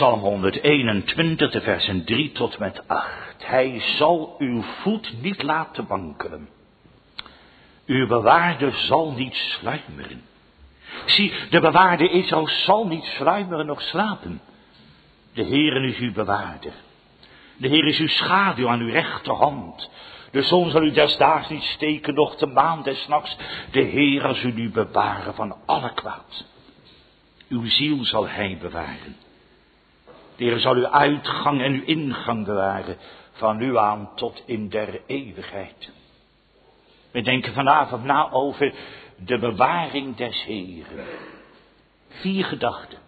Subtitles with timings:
[0.00, 3.46] Psalm 121, de versen 3 tot met 8.
[3.46, 6.48] Hij zal uw voet niet laten wankelen.
[7.86, 10.22] Uw bewaarde zal niet sluimeren.
[11.06, 14.40] Zie, de bewaarde Israël zal niet sluimeren nog slapen.
[15.32, 16.72] De Heer is uw bewaarder.
[17.56, 19.90] De Heer is uw schaduw aan uw rechterhand.
[20.30, 23.36] De zon zal u desdaags niet steken, noch de maan des nachts.
[23.70, 26.44] De Heer zal u bewaren van alle kwaad.
[27.48, 29.28] Uw ziel zal hij bewaren.
[30.40, 32.96] Heer zal uw uitgang en uw ingang bewaren,
[33.32, 35.90] van nu aan tot in der eeuwigheid.
[37.10, 38.74] We denken vanavond na over
[39.16, 41.06] de bewaring des Heeren.
[42.08, 42.98] Vier gedachten.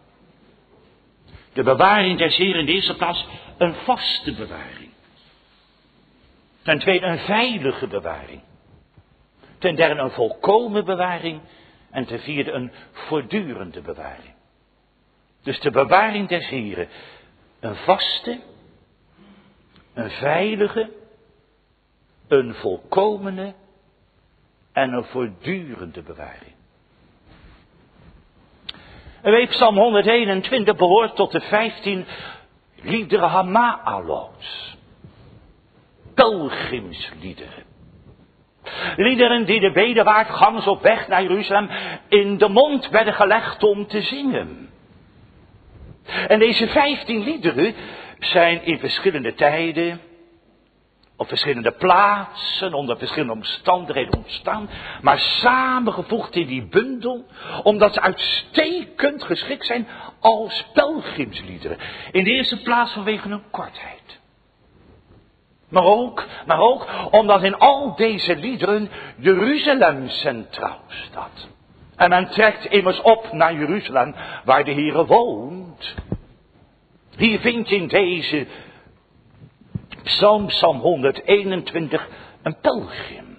[1.53, 3.27] De bewaring des Heeren in de eerste plaats
[3.59, 4.91] een vaste bewaring.
[6.63, 8.41] Ten tweede een veilige bewaring.
[9.59, 11.41] Ten derde een volkomen bewaring.
[11.91, 14.35] En ten vierde een voortdurende bewaring.
[15.43, 16.89] Dus de bewaring des Heren.
[17.63, 18.41] Een vaste,
[19.95, 20.91] een veilige,
[22.29, 23.55] een volkomene
[24.73, 26.55] en een voortdurende bewaring.
[29.23, 32.07] En weet, Psalm 121 behoort tot de 15
[32.75, 34.45] liederen Hama'alot.
[36.15, 37.65] Pelgrimsliederen.
[38.97, 41.71] Liederen die de bedevaartgangers op weg naar Jeruzalem
[42.09, 44.72] in de mond werden gelegd om te zingen.
[46.29, 47.75] En deze 15 liederen
[48.19, 50.01] zijn in verschillende tijden,
[51.17, 54.69] op verschillende plaatsen, onder verschillende omstandigheden ontstaan,
[55.03, 57.27] maar samengevoegd in die bundel,
[57.63, 59.89] omdat ze uitstekend geschikt zijn
[60.21, 61.79] als pelgrimsliederen.
[62.13, 64.21] In de eerste plaats vanwege hun kortheid.
[65.69, 71.49] Maar ook, maar ook omdat in al deze liederen Jeruzalem centraal staat.
[72.03, 74.15] En men trekt immers op naar Jeruzalem,
[74.45, 75.95] waar de Heere woont.
[77.17, 78.47] Hier vind je in deze
[80.03, 82.09] Psalm, Psalm 121,
[82.43, 83.39] een pelgrim.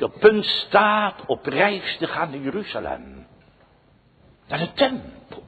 [0.00, 3.26] Op punt staat op reis te gaan naar Jeruzalem.
[4.48, 5.42] Naar de tempel.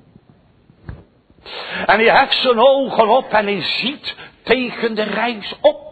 [1.87, 5.86] En hij heft zijn ogen op en hij ziet tegen de reis op.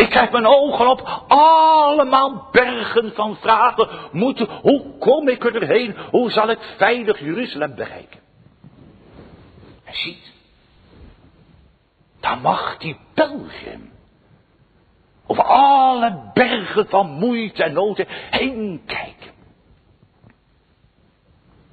[0.00, 4.48] Ik heb mijn ogen op allemaal bergen van vragen moeten.
[4.60, 5.96] Hoe kom ik erheen?
[6.10, 8.20] Hoe zal ik veilig Jeruzalem bereiken?
[9.84, 10.32] En ziet,
[12.20, 13.92] dan mag die pelgrim
[15.26, 19.30] over alle bergen van moeite en noden heen kijken.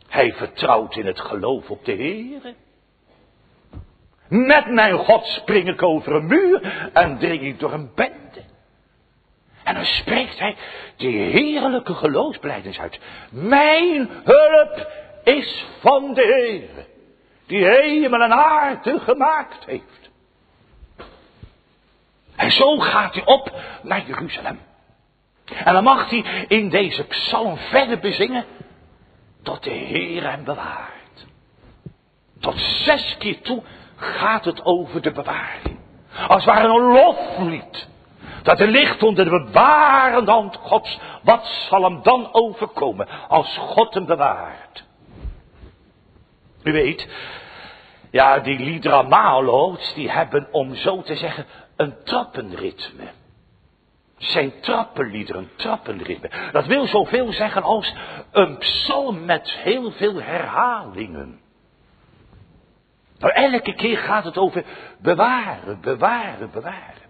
[0.07, 2.55] Hij vertrouwt in het geloof op de Heer.
[4.29, 8.43] Met mijn God spring ik over een muur en dring ik door een bende.
[9.63, 10.55] En dan spreekt hij
[10.95, 12.99] die heerlijke geloofsbeleidens uit.
[13.31, 14.91] Mijn hulp
[15.23, 16.85] is van de Heer,
[17.45, 20.09] die hemel en aarde gemaakt heeft.
[22.35, 23.51] En zo gaat hij op
[23.81, 24.59] naar Jeruzalem.
[25.45, 28.45] En dan mag hij in deze psalm verder bezingen
[29.43, 31.25] tot de Heer hem bewaart.
[32.39, 33.63] Tot zes keer toe
[33.97, 35.79] gaat het over de bewaring.
[36.27, 37.87] Als het ware een loflied.
[38.43, 40.99] Dat er ligt onder de bewarende hand Gods.
[41.23, 44.85] Wat zal hem dan overkomen als God hem bewaart?
[46.63, 47.07] U weet,
[48.11, 53.03] ja, die liedramalo's, die hebben om zo te zeggen een trappenritme.
[54.17, 56.29] Zijn trappenliederen, trappenritme.
[56.51, 57.93] Dat wil zoveel zeggen als
[58.31, 61.39] een psalm met heel veel herhalingen.
[63.19, 64.63] Nou, elke keer gaat het over
[65.01, 67.05] bewaren, bewaren, bewaren.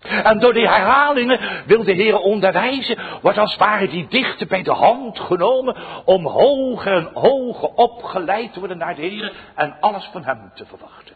[0.00, 4.72] En door die herhalingen wil de Heer onderwijzen, wordt als ware die dichter bij de
[4.72, 10.24] hand genomen om hoger en hoger opgeleid te worden naar de Heer en alles van
[10.24, 11.14] Hem te verwachten.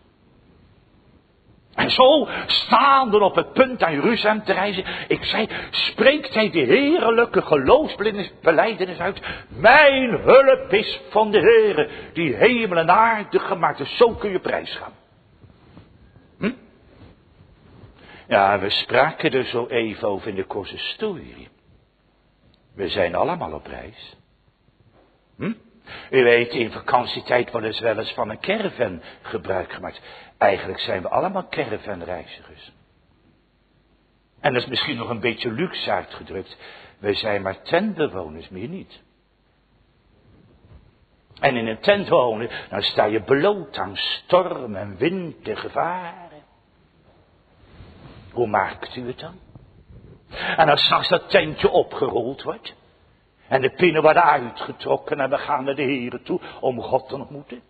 [1.74, 6.60] En zo staande op het punt aan Jeruzalem te reizen, ik zei, spreekt hij de
[6.60, 9.20] heerlijke geloofsbeleidenis uit.
[9.48, 13.96] Mijn hulp is van de Heer, die hemel en aarde gemaakt is.
[13.96, 14.92] Zo kun je prijs gaan.
[16.38, 16.52] Hm?
[18.28, 21.48] Ja, we spraken er zo even over in de consistorie.
[22.74, 24.16] We zijn allemaal op reis.
[25.36, 25.52] Hm?
[26.10, 30.00] U weet, in vakantietijd wordt er wel eens van een caravan gebruik gemaakt.
[30.40, 32.72] Eigenlijk zijn we allemaal caravanreizigers.
[34.40, 36.56] En dat is misschien nog een beetje luxe uitgedrukt.
[36.98, 39.00] We zijn maar tentbewoners, meer niet.
[41.40, 46.42] En in een tent wonen, dan sta je bloot aan storm en wind en gevaren.
[48.32, 49.38] Hoe maakt u het dan?
[50.56, 52.74] En als straks dat tentje opgerold wordt,
[53.48, 57.14] En de pinnen worden uitgetrokken en we gaan naar de Here toe om God te
[57.14, 57.62] ontmoeten.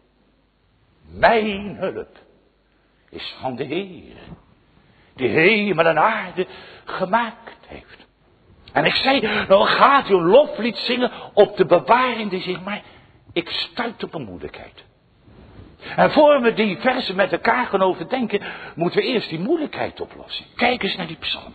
[1.09, 2.29] Mijn hulp
[3.11, 4.17] is van de Heer.
[5.15, 6.47] Die hemel en aarde
[6.85, 8.07] gemaakt heeft.
[8.73, 12.83] En ik zei, nou gaat u een loflied zingen op de bewaring die zich maar
[13.33, 14.85] ik stuit op een moeilijkheid.
[15.97, 18.41] En voor we die versen met elkaar gaan overdenken,
[18.75, 20.45] moeten we eerst die moeilijkheid oplossen.
[20.57, 21.55] Kijk eens naar die psalm.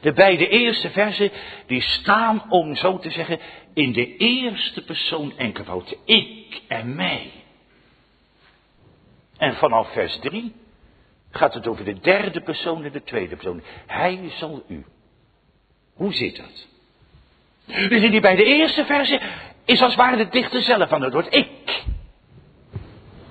[0.00, 1.30] De beide eerste versen,
[1.66, 3.38] die staan, om zo te zeggen,
[3.74, 5.96] in de eerste persoon enkelvoud.
[6.04, 7.30] Ik en mij.
[9.42, 10.54] En vanaf vers 3
[11.30, 13.62] gaat het over de derde persoon en de tweede persoon.
[13.86, 14.84] Hij zal u.
[15.94, 16.66] Hoe zit dat?
[17.88, 19.20] Dus die bij de eerste verse
[19.64, 21.34] is als het ware de dichter zelf aan het woord.
[21.34, 21.84] Ik.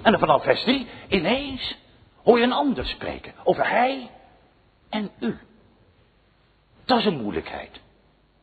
[0.02, 1.78] En dan vanaf vers 3, ineens
[2.24, 3.34] hoor je een ander spreken.
[3.44, 4.10] Over hij
[4.90, 5.38] en u.
[6.86, 7.82] Dat is een moeilijkheid.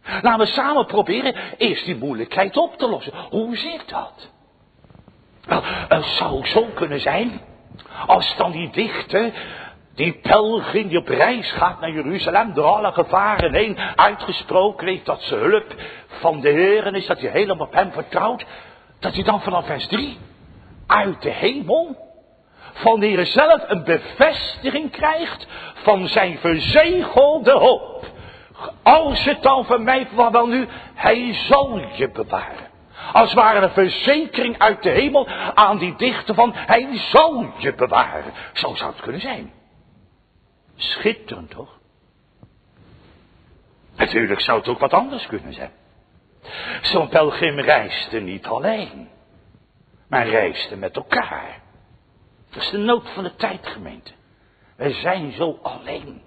[0.03, 3.12] Laten we samen proberen eerst die moeilijkheid op te lossen.
[3.31, 4.31] Hoe zit dat?
[5.44, 7.41] Wel, het zou zo kunnen zijn,
[8.06, 9.32] als dan die dichter
[9.98, 15.22] die pelgrim die op reis gaat naar Jeruzalem, door alle gevaren heen, uitgesproken heeft dat
[15.22, 15.75] ze hulp
[16.06, 18.44] van de Heer is, dat hij helemaal op hem vertrouwt,
[18.98, 20.19] dat hij dan vanaf vers 3
[20.86, 21.96] uit de hemel
[22.72, 28.06] van de Heer zelf een bevestiging krijgt van zijn verzegelde hoop.
[28.82, 32.68] Als het dan van mij wel nu, hij zal je bewaren.
[33.12, 38.32] Als ware een verzekering uit de hemel aan die dichter van, hij zal je bewaren.
[38.52, 39.52] Zo zou het kunnen zijn.
[40.76, 41.78] Schitterend toch?
[43.96, 45.72] Natuurlijk zou het ook wat anders kunnen zijn.
[46.82, 49.08] Zo'n pelgrim reisde niet alleen,
[50.08, 51.61] maar reisde met elkaar.
[52.50, 54.12] Dat is de nood van de tijdgemeente.
[54.76, 56.22] Wij zijn zo alleen.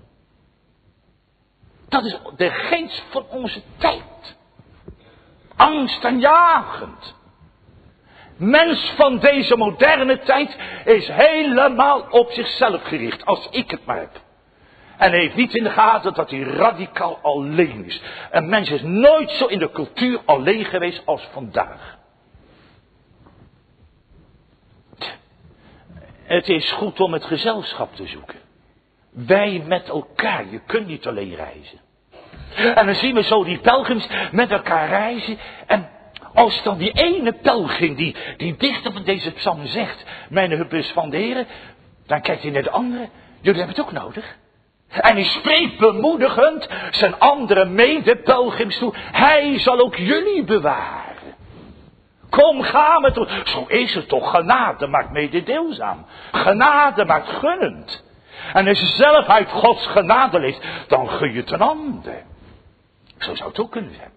[1.89, 4.37] Dat is de geest van onze tijd.
[5.61, 7.15] Angstaanjagend.
[8.37, 14.21] Mens van deze moderne tijd is helemaal op zichzelf gericht, als ik het maar heb.
[14.97, 18.01] En heeft niet in de gaten dat hij radicaal alleen is.
[18.31, 21.97] Een mens is nooit zo in de cultuur alleen geweest als vandaag.
[26.23, 28.39] Het is goed om het gezelschap te zoeken.
[29.09, 31.79] Wij met elkaar, je kunt niet alleen reizen.
[32.55, 35.37] En dan zien we zo die pelgrims met elkaar reizen.
[35.67, 35.89] En
[36.33, 40.91] als dan die ene pelgrim, die, die dichter van deze psalm zegt, mijn hub is
[40.91, 41.45] van de Heer,
[42.05, 43.09] dan kijkt hij naar de andere,
[43.41, 44.39] jullie hebben het ook nodig.
[44.91, 48.93] En hij spreekt bemoedigend zijn andere medepelgrims toe.
[49.11, 51.11] Hij zal ook jullie bewaren.
[52.29, 53.29] Kom, ga met ons.
[53.43, 54.31] Zo is het toch.
[54.31, 56.05] Genade maakt mededeelzaam.
[56.31, 58.03] Genade maakt gunnend.
[58.53, 62.23] En als je zelf uit Gods genade leeft, dan gun je het een ander.
[63.21, 64.11] Zo zou het ook kunnen zijn.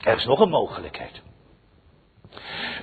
[0.00, 1.22] Er is nog een mogelijkheid.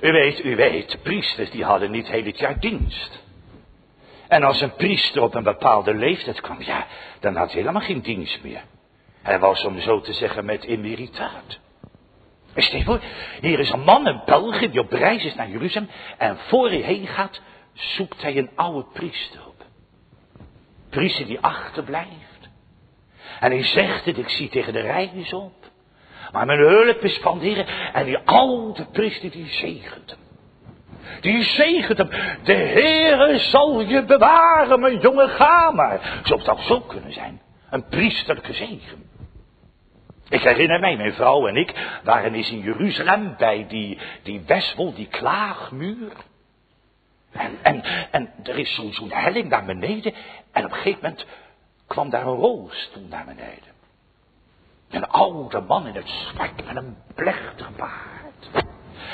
[0.00, 3.18] U weet, u weet, priesters die hadden niet heel het jaar dienst.
[4.28, 6.86] En als een priester op een bepaalde leeftijd kwam, ja,
[7.20, 8.62] dan had hij helemaal geen dienst meer.
[9.22, 11.58] Hij was, om zo te zeggen, met emeritaat.
[12.54, 13.00] Stel voor,
[13.40, 15.88] hier is een man, een Belg, die op reis is naar Jeruzalem.
[16.18, 17.40] En voor hij heen gaat,
[17.72, 19.64] zoekt hij een oude priester op.
[20.90, 22.27] Priester die achterblijft.
[23.40, 25.52] En hij zegt het, ik zie tegen de reis op.
[26.32, 27.64] Maar mijn hulp is van de.
[27.92, 30.18] En die oude priester die zegent hem.
[31.20, 32.08] Die zegent hem.
[32.42, 36.20] De Heere zal je bewaren, mijn jongen, ga maar.
[36.22, 37.40] Zou het zo kunnen zijn?
[37.70, 39.06] Een priesterlijke zegen.
[40.28, 44.42] Ik herinner mij, mijn vrouw en ik waren eens in Jeruzalem bij die, die
[44.94, 46.12] die klaagmuur.
[47.32, 50.14] En, en, en er is zo'n zo'n helling naar beneden.
[50.52, 51.26] En op een gegeven moment
[51.88, 53.76] kwam daar een rolstoel naar beneden.
[54.90, 58.66] Een oude man in het zwart met een plechtig baard.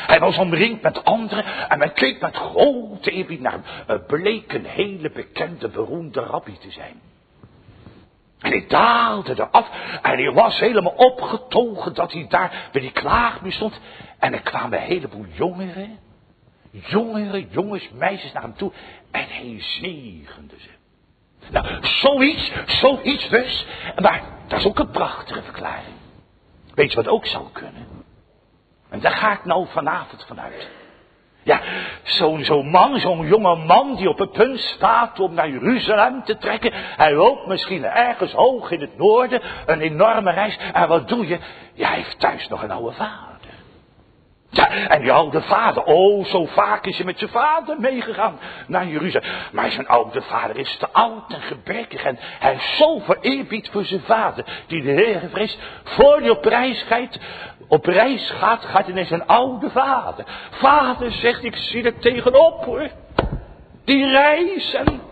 [0.06, 3.62] Hij was omringd met anderen en men keek met grote eerbied naar hem.
[3.86, 7.00] Het bleek een hele bekende, beroemde rabbi te zijn.
[8.38, 9.70] En hij daalde eraf
[10.02, 13.80] en hij was helemaal opgetogen dat hij daar bij die klaagmuur stond.
[14.18, 15.98] En er kwamen een heleboel jongeren,
[16.70, 18.72] jongeren, jongens, meisjes naar hem toe.
[19.10, 20.73] En hij zegende ze.
[21.50, 23.66] Nou, zoiets, zoiets dus.
[24.02, 25.94] Maar dat is ook een prachtige verklaring.
[26.74, 27.86] Weet je wat ook zou kunnen?
[28.90, 30.68] En daar ga ik nou vanavond vanuit.
[31.42, 31.60] Ja,
[32.02, 36.36] zo'n zo'n man, zo'n jonge man die op het punt staat om naar Jeruzalem te
[36.36, 36.70] trekken.
[36.74, 40.58] Hij loopt misschien ergens hoog in het noorden, een enorme reis.
[40.72, 41.38] En wat doe je?
[41.74, 43.33] Ja, hij heeft thuis nog een oude vader.
[44.54, 48.86] Ja, En die oude vader, oh, zo vaak is hij met zijn vader meegegaan naar
[48.86, 49.28] Jeruzalem.
[49.52, 52.02] Maar zijn oude vader is te oud en gebrekkig.
[52.02, 55.58] En hij heeft zoveel eerbied voor zijn vader, die de Heer vreest.
[55.84, 57.18] Voor hij op reis gaat,
[57.68, 60.24] op reis gaat, gaat hij naar zijn oude vader.
[60.50, 62.90] Vader zegt, ik zie er tegenop hoor.
[63.84, 65.02] Die reis en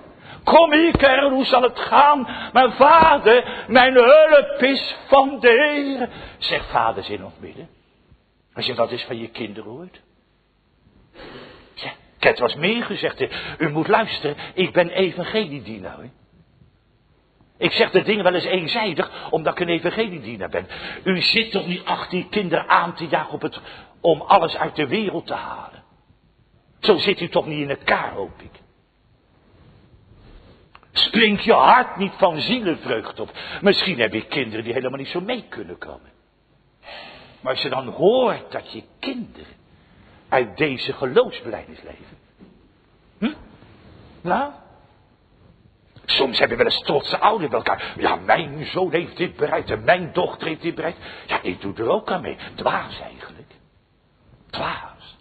[0.44, 2.28] Kom ik er, hoe zal het gaan?
[2.52, 6.08] Mijn vader, mijn hulp is van de Heer.
[6.38, 7.68] Zegt vaders in ons midden.
[8.54, 10.00] Als je dat eens van je kinderen hoort.
[11.74, 13.26] Ja, ik heb was meer gezegd.
[13.58, 15.98] U moet luisteren, ik ben evangeliedienaar.
[15.98, 16.10] Hè?
[17.58, 20.66] Ik zeg de dingen wel eens eenzijdig, omdat ik een evangeliedienaar ben.
[21.04, 23.60] U zit toch niet achter die kinderen aan te jagen op het,
[24.00, 25.82] om alles uit de wereld te halen.
[26.80, 28.60] Zo zit u toch niet in elkaar, hoop ik.
[30.92, 33.30] Springt je hart niet van zielenvreugd op.
[33.60, 36.11] Misschien heb je kinderen die helemaal niet zo mee kunnen komen.
[37.42, 39.60] Maar als je dan hoort dat je kinderen
[40.28, 42.18] uit deze geloofsbeleidnis leven.
[43.18, 43.32] Hm?
[44.20, 44.52] Nou?
[46.04, 47.94] Soms hebben we wel eens trotse ouderen bij elkaar.
[47.96, 50.98] Ja, mijn zoon heeft dit bereikt en mijn dochter heeft dit bereikt.
[51.26, 52.36] Ja, ik doe er ook aan mee.
[52.54, 53.50] Dwaas eigenlijk.
[54.50, 55.16] Dwaas.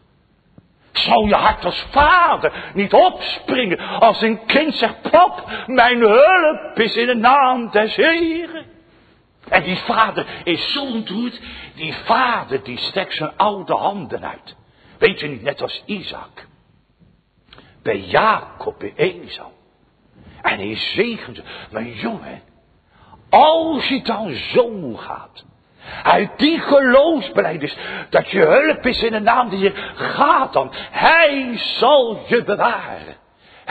[0.92, 6.96] Zou je hart als vader niet opspringen als een kind zegt, pap, mijn hulp is
[6.96, 8.66] in de naam des Heren.
[9.52, 11.42] En die vader is zo ontroerd,
[11.76, 14.56] die vader die strekt zijn oude handen uit.
[14.98, 16.48] Weet je niet, net als Isaac.
[17.84, 19.50] Bij Jacob, bij Esau.
[20.42, 21.44] En hij zegent ze.
[21.72, 22.42] Maar jongen,
[23.30, 25.46] als je dan zo gaat,
[26.04, 27.76] uit die geloofsbeleiders.
[28.10, 30.70] Dat je hulp is in de naam die je gaat dan.
[30.92, 33.16] Hij zal je bewaren.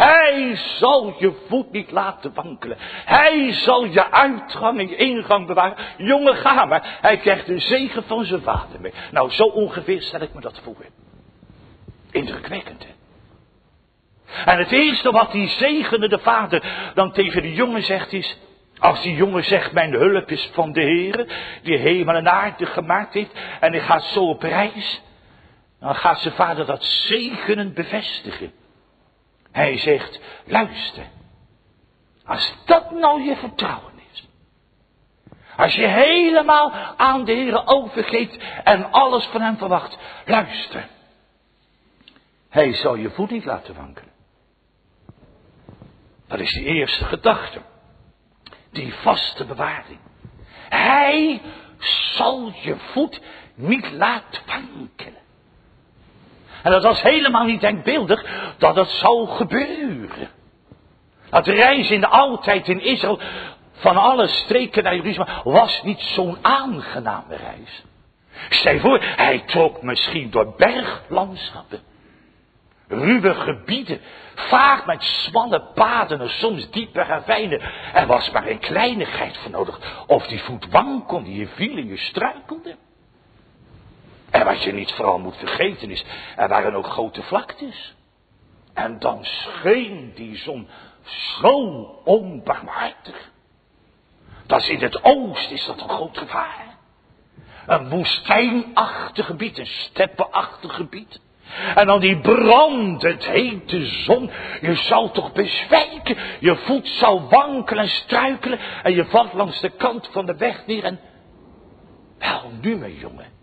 [0.01, 2.77] Hij zal je voet niet laten wankelen.
[3.05, 5.77] Hij zal je uitgang en ingang bewaren.
[5.97, 6.99] Jongen, ga maar.
[7.01, 8.93] Hij krijgt de zegen van zijn vader mee.
[9.11, 10.77] Nou, zo ongeveer stel ik me dat voor.
[12.11, 12.91] Indrukwekkend, hè?
[14.45, 18.39] En het eerste wat die zegende de vader dan tegen de jongen zegt is...
[18.79, 21.27] Als die jongen zegt, mijn hulp is van de Heer,
[21.63, 23.31] die hemel en aarde gemaakt heeft,
[23.61, 25.03] en hij gaat zo op reis,
[25.81, 28.53] dan gaat zijn vader dat zegenend bevestigen.
[29.53, 31.07] Hij zegt, luister,
[32.25, 34.29] als dat nou je vertrouwen is,
[35.57, 40.89] als je helemaal aan de Heer overgeeft en alles van hem verwacht, luister,
[42.49, 44.13] hij zal je voet niet laten wankelen.
[46.27, 47.61] Dat is de eerste gedachte.
[48.71, 49.99] Die vaste bewaring.
[50.69, 51.41] Hij
[52.15, 53.21] zal je voet
[53.55, 55.21] niet laten wankelen.
[56.63, 58.25] En dat was helemaal niet denkbeeldig
[58.59, 60.29] dat het zou gebeuren.
[61.31, 63.21] Het reis in de oudheid in Israël
[63.73, 67.85] van alle streken naar Jeruzalem was niet zo'n aangename reis.
[68.49, 71.81] Stel voor, hij trok misschien door berglandschappen
[72.91, 74.01] ruwe gebieden,
[74.35, 77.61] vaak met smalle paden en soms diepe ravijnen.
[77.95, 80.05] Er was maar een kleinigheid voor nodig.
[80.07, 82.77] Of die voet wankelde, je viel en je struikelde.
[84.31, 86.05] En wat je niet vooral moet vergeten is,
[86.37, 87.95] er waren ook grote vlaktes.
[88.75, 90.69] En dan scheen die zon
[91.41, 91.55] zo
[92.05, 93.31] onbarmhartig.
[94.47, 96.77] Dat is in het oosten is dat een groot gevaar.
[97.67, 101.21] Een woestijnachtig gebied, een steppenachtig gebied.
[101.75, 104.31] En dan die brandend hete zon.
[104.61, 106.17] Je zal toch bezwijken.
[106.41, 108.59] Je voet zal wankelen en struikelen.
[108.83, 110.85] En je valt langs de kant van de weg neer.
[110.85, 111.01] En
[112.19, 113.40] wel nu mijn jongen.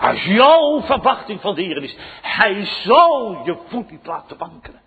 [0.00, 1.96] Als jouw verwachting van de Heer is.
[2.22, 4.80] Hij zal je voet niet laten wankelen.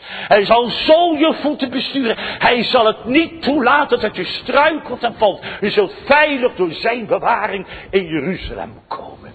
[0.00, 2.16] Hij zal zo je voeten besturen.
[2.18, 5.44] Hij zal het niet toelaten dat je struikelt en valt.
[5.60, 9.32] Je zult veilig door zijn bewaring in Jeruzalem komen.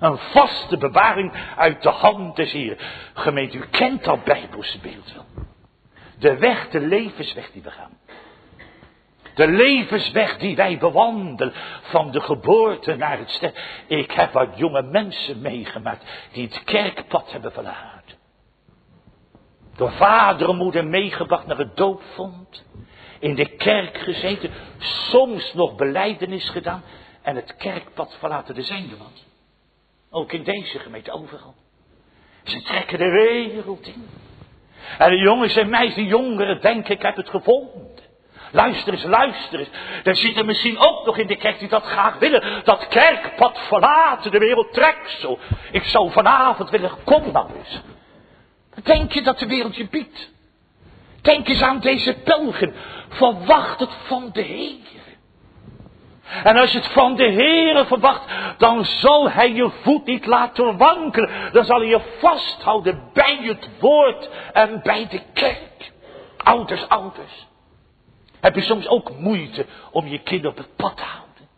[0.00, 2.78] Een vaste bewaring uit de hand des Heeren.
[3.14, 5.44] Gemeente, u kent dat Bijbelse beeld wel.
[6.18, 7.98] De weg, de levensweg die we gaan.
[9.34, 13.82] De levensweg die wij bewandelen van de geboorte naar het sterf.
[13.86, 18.18] Ik heb wat jonge mensen meegemaakt die het kerkpad hebben verlaten.
[19.76, 22.64] Door vader en moeder meegebracht naar het doopvond.
[23.18, 24.50] In de kerk gezeten.
[24.78, 26.82] Soms nog beleidenis gedaan.
[27.22, 28.56] En het kerkpad verlaten.
[28.56, 28.96] Er zijn er.
[30.10, 31.54] Ook in deze gemeente, overal.
[32.44, 34.08] Ze trekken de wereld in.
[34.98, 37.98] En de jongens en meisjes, de jongeren denken, ik heb het gevonden.
[38.50, 39.70] Luister eens, luister eens.
[40.04, 42.64] Er zitten misschien ook nog in de kerk die dat graag willen.
[42.64, 45.38] Dat kerkpad verlaten, de wereld trekt zo.
[45.72, 47.80] Ik zou vanavond willen, kom dan eens.
[48.82, 50.30] Denk je dat de wereld je biedt?
[51.22, 52.74] Denk eens aan deze pelgrim.
[53.08, 54.98] Verwacht het van de Heer.
[56.44, 58.22] En als je het van de Heere verwacht,
[58.58, 61.52] dan zal hij je voet niet laten wankelen.
[61.52, 65.92] Dan zal hij je vasthouden bij het woord en bij de kerk.
[66.36, 67.48] Ouders, ouders.
[68.40, 71.48] Heb je soms ook moeite om je kind op het pad te houden?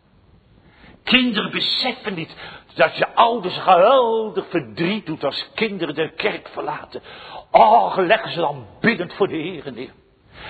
[1.03, 2.35] Kinderen beseffen niet
[2.73, 7.01] dat je ouders geweldig verdriet doet als kinderen de kerk verlaten.
[7.51, 9.93] Oh, leggen ze dan biddend voor de Heer neer.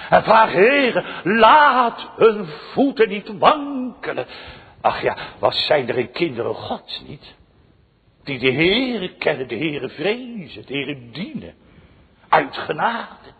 [0.10, 4.26] En vraag, Heer, laat hun voeten niet wankelen.
[4.82, 7.36] Ach ja, wat zijn er in kinderen Gods niet?
[8.24, 11.54] Die de Heere kennen, de Heere vrezen, de Heere dienen.
[12.30, 13.32] Uit genade.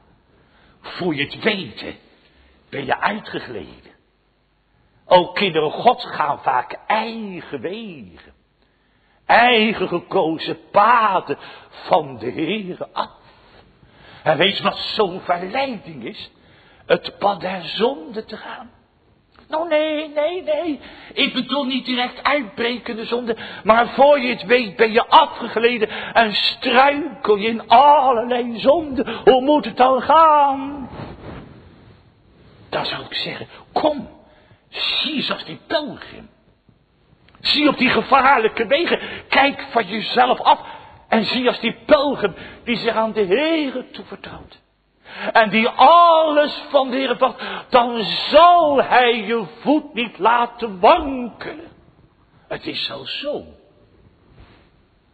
[0.82, 1.96] Voor je het weten,
[2.74, 3.92] ben je uitgegleden.
[5.06, 8.34] Ook kinderen Gods gaan vaak eigen wegen.
[9.26, 11.38] Eigen gekozen paden
[11.70, 13.12] van de Heere af.
[14.24, 16.32] En weet je wat zo'n verleiding is?
[16.86, 18.70] Het pad der zonde te gaan.
[19.48, 20.80] Nou nee, nee, nee.
[21.14, 23.38] Ik bedoel niet direct uitbrekende zonde.
[23.64, 29.22] Maar voor je het weet ben je afgegleden en struikel je in allerlei zonden.
[29.24, 30.83] Hoe moet het dan gaan?
[32.74, 34.10] Dan zou ik zeggen, kom,
[34.70, 36.30] zie eens als die pelgrim.
[37.40, 39.00] Zie op die gevaarlijke wegen,
[39.30, 40.60] kijk van jezelf af
[41.08, 44.62] en zie als die pelgrim die zich aan de Heere toevertrouwt.
[45.34, 51.72] En die alles van de Heer wacht, dan zal hij je voet niet laten wankelen.
[52.48, 53.44] Het is zelfs zo.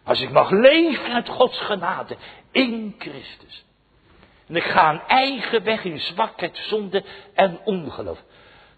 [0.04, 2.18] Als ik mag leven uit Gods genade
[2.52, 3.66] in Christus.
[4.50, 7.04] En ik ga een eigen weg in zwakheid, zonde
[7.34, 8.24] en ongeloof.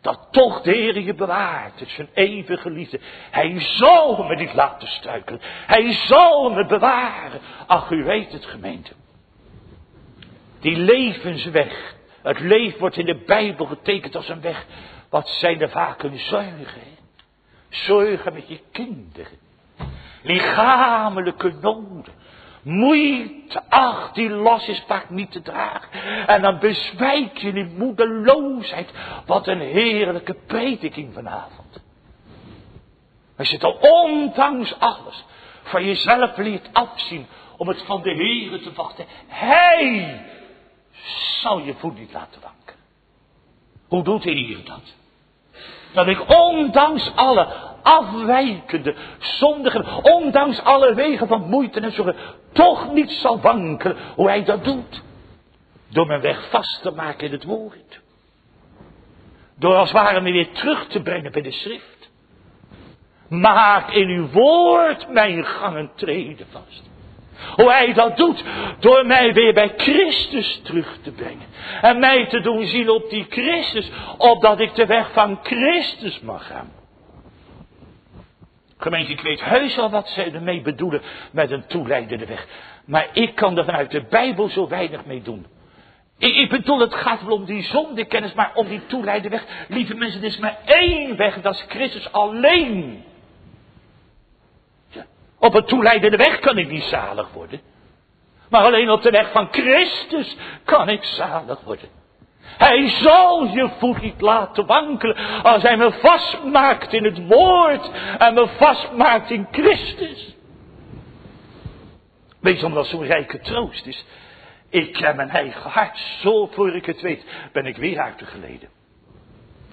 [0.02, 1.80] Dat toch de Heer je bewaart.
[1.80, 3.00] Het is zijn eeuwige liefde.
[3.32, 5.42] Hij zal me niet laten struikelen.
[5.68, 7.40] Hij zal me bewaren.
[7.68, 8.92] Ach, u weet het gemeente.
[10.60, 11.96] Die levensweg.
[12.22, 14.66] Het leven wordt in de Bijbel getekend als een weg.
[15.10, 16.82] Wat zijn er vaak een zorgen.
[17.70, 19.38] Zorgen met je kinderen.
[20.22, 22.14] Lichamelijke noden.
[22.64, 25.92] Moeite, ach, die last is vaak niet te dragen.
[26.28, 28.92] En dan bezwijk je in moedeloosheid.
[29.26, 31.82] Wat een heerlijke prediking vanavond.
[33.38, 35.24] Als je al ondanks alles
[35.64, 37.28] van jezelf leert afzien
[37.58, 39.06] om het van de Heer te wachten.
[39.28, 40.22] Hij
[41.42, 42.76] zal je voet niet laten wanken.
[43.88, 44.96] Hoe doet hij hier dat?
[45.94, 52.16] Dat ik ondanks alle afwijkende, zondige, ondanks alle wegen van moeite en zorgen,
[52.52, 55.02] toch niet zal wankelen hoe hij dat doet.
[55.90, 58.02] Door mijn weg vast te maken in het woord.
[59.58, 62.10] Door als het ware me weer terug te brengen bij de schrift.
[63.30, 66.90] Maak in uw woord mijn gangen treden vast.
[67.56, 68.44] Hoe hij dat doet
[68.80, 71.48] door mij weer bij Christus terug te brengen.
[71.82, 76.48] En mij te doen zien op die Christus, opdat ik de weg van Christus mag
[76.48, 76.81] gaan.
[78.82, 82.48] Gemeente, ik weet heus wel wat ze ermee bedoelen met een toeleidende weg.
[82.86, 85.46] Maar ik kan er vanuit de Bijbel zo weinig mee doen.
[86.18, 89.66] Ik, ik bedoel, het gaat wel om die zondekennis, maar om die toeleidende weg.
[89.68, 93.04] Lieve mensen, er is maar één weg, dat is Christus alleen.
[95.40, 97.62] Op een toeleidende weg kan ik niet zalig worden.
[98.50, 101.90] Maar alleen op de weg van Christus kan ik zalig worden.
[102.58, 108.34] Hij zal je voet niet laten wankelen als hij me vastmaakt in het woord en
[108.34, 110.36] me vastmaakt in Christus.
[112.40, 114.06] Weet je omdat zo'n rijke troost is?
[114.70, 118.26] Ik ken mijn eigen hart, zo voor ik het weet, ben ik weer uit de
[118.26, 118.70] geleden.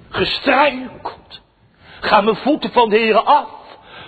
[0.08, 1.42] Gestruikeld.
[2.00, 3.48] Ga mijn voeten van de Heer af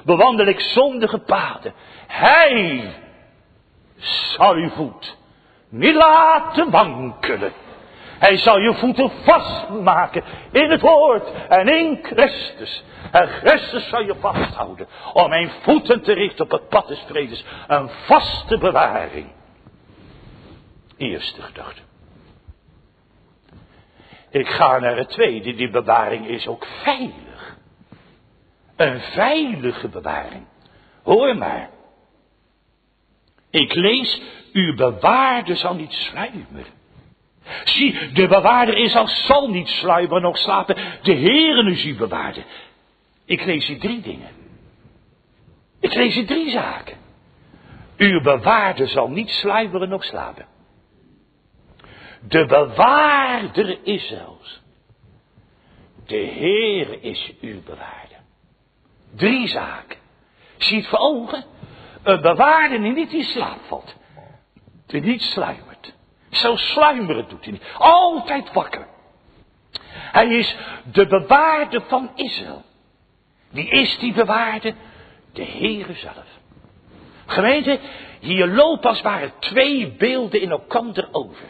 [0.04, 1.74] bewandel ik zondige paden.
[2.06, 2.94] Hij
[3.96, 5.18] zal uw voet
[5.68, 7.52] niet laten wankelen.
[8.20, 12.84] Hij zal je voeten vastmaken in het woord en in Christus.
[13.10, 17.44] En Christus zal je vasthouden om mijn voeten te richten op het pad des vredes.
[17.66, 19.32] Een vaste bewaring.
[20.96, 21.80] Eerste gedachte.
[24.30, 25.54] Ik ga naar het tweede.
[25.54, 27.56] Die bewaring is ook veilig.
[28.76, 30.44] Een veilige bewaring.
[31.02, 31.70] Hoor maar.
[33.50, 36.79] Ik lees, uw bewaarder zal niet sluimeren.
[37.64, 40.76] Zie, de bewaarder is al zal niet sluimeren nog slapen.
[41.02, 42.44] De Heere is uw bewaarder.
[43.24, 44.30] Ik lees hier drie dingen.
[45.80, 46.96] Ik lees hier drie zaken.
[47.96, 50.46] Uw bewaarder zal niet sluimeren nog slapen.
[52.20, 54.62] De bewaarder is zelfs.
[56.06, 58.18] De Heere is uw bewaarder.
[59.16, 59.98] Drie zaken.
[60.56, 61.44] Zie het voor ogen?
[62.02, 63.96] Een bewaarder die niet in slaap valt.
[64.86, 65.69] Die niet sluimert.
[66.30, 67.64] Zo sluimeren doet hij niet.
[67.78, 68.86] Altijd wakker.
[69.90, 70.56] Hij is
[70.92, 72.62] de bewaarder van Israël.
[73.50, 74.74] Wie is die bewaarde?
[75.32, 76.26] De Heere zelf.
[77.26, 77.78] Gemeente,
[78.20, 81.44] hier lopen als het ware twee beelden in elkaar over.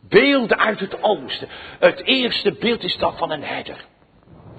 [0.00, 1.48] Beelden uit het oosten.
[1.78, 3.84] Het eerste beeld is dat van een herder.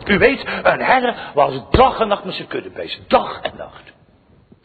[0.05, 3.07] U weet, een herder was dag en nacht met zijn kudde bezig.
[3.07, 3.95] Dag en nacht.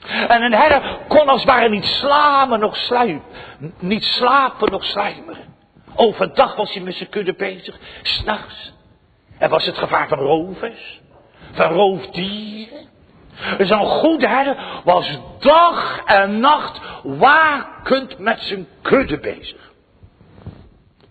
[0.06, 3.22] En een herder kon als het ware niet slapen nog sluipen.
[3.78, 5.54] Niet slapen nog sluimeren.
[5.94, 7.76] Overdag was hij met zijn kudde bezig.
[8.02, 8.72] S'nachts.
[9.38, 11.00] En was het gevaar van rovers.
[11.52, 12.90] Van roofdieren.
[13.58, 19.72] Zo'n goede herder was dag en nacht wakend met zijn kudde bezig.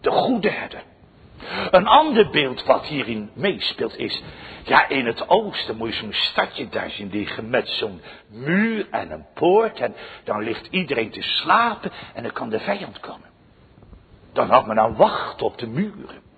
[0.01, 0.84] De goede herder.
[1.71, 4.23] Een ander beeld wat hierin meespeelt is,
[4.63, 9.12] ja in het oosten moet je zo'n stadje daar zien liggen met zo'n muur en
[9.12, 13.30] een poort en dan ligt iedereen te slapen en dan kan de vijand komen.
[14.34, 16.30] Dan had men aan wachten op de muren.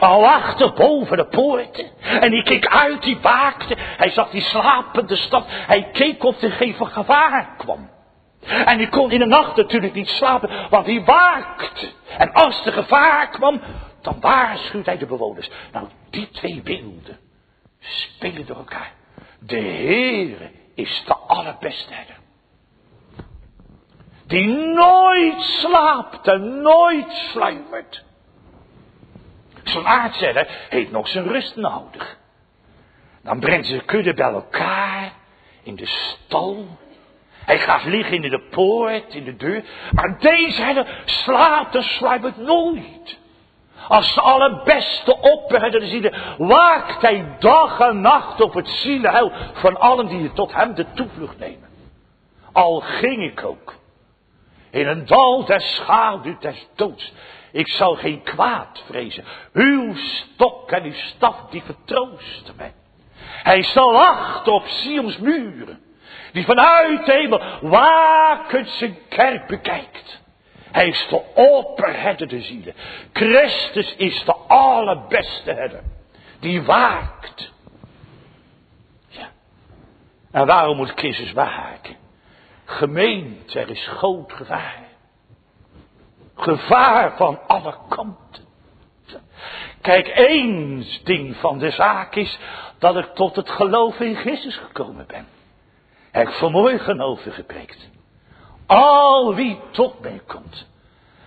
[0.00, 1.86] Al wachten boven de poorten.
[2.00, 3.74] En die keek uit, die waakte.
[3.78, 5.44] Hij zag die slapende stad.
[5.46, 7.90] Hij keek of er geen gevaar kwam.
[8.46, 11.88] En die kon in de nacht natuurlijk niet slapen, want hij waakte.
[12.18, 13.60] En als er gevaar kwam,
[14.00, 15.50] dan waarschuwt hij de bewoners.
[15.72, 17.18] Nou, die twee beelden
[17.78, 18.92] spelen door elkaar.
[19.38, 22.16] De Heere is de allerbeste herder.
[24.26, 28.04] Die nooit slaapt en nooit sluimert.
[29.64, 32.18] Zo'n aardzeller heeft nog zijn rust nodig.
[33.22, 35.12] Dan brengt ze kudde bij elkaar
[35.62, 36.66] in de stal.
[37.30, 39.64] Hij gaat liggen in de poort, in de deur.
[39.92, 43.17] Maar deze herder slaapt en sluimert nooit.
[43.88, 50.06] Als de allerbeste opherder zielen, waakt hij dag en nacht op het zielenheil van allen
[50.06, 51.68] die tot hem de toevlucht nemen.
[52.52, 53.78] Al ging ik ook
[54.70, 57.12] in een dal der schaduw des doods.
[57.52, 59.24] Ik zal geen kwaad vrezen.
[59.52, 62.72] Uw stok en uw staf die vertroosten mij.
[63.42, 65.80] Hij zal wachten op Sions muren.
[66.32, 70.20] Die vanuit de hemel wakend zijn kerk bekijkt.
[70.72, 72.74] Hij is de opperherder de zielen.
[73.12, 75.82] Christus is de allerbeste herder.
[76.40, 77.52] Die waakt.
[79.08, 79.28] Ja.
[80.30, 81.96] En waarom moet Christus waken?
[82.64, 84.86] Gemeente, er is groot gevaar.
[86.36, 88.46] Gevaar van alle kanten.
[89.80, 92.38] Kijk, één ding van de zaak is
[92.78, 95.26] dat ik tot het geloof in Christus gekomen ben.
[96.10, 97.88] Heb ik vanmorgen over gepreekt.
[98.68, 100.68] Al wie tot mij komt,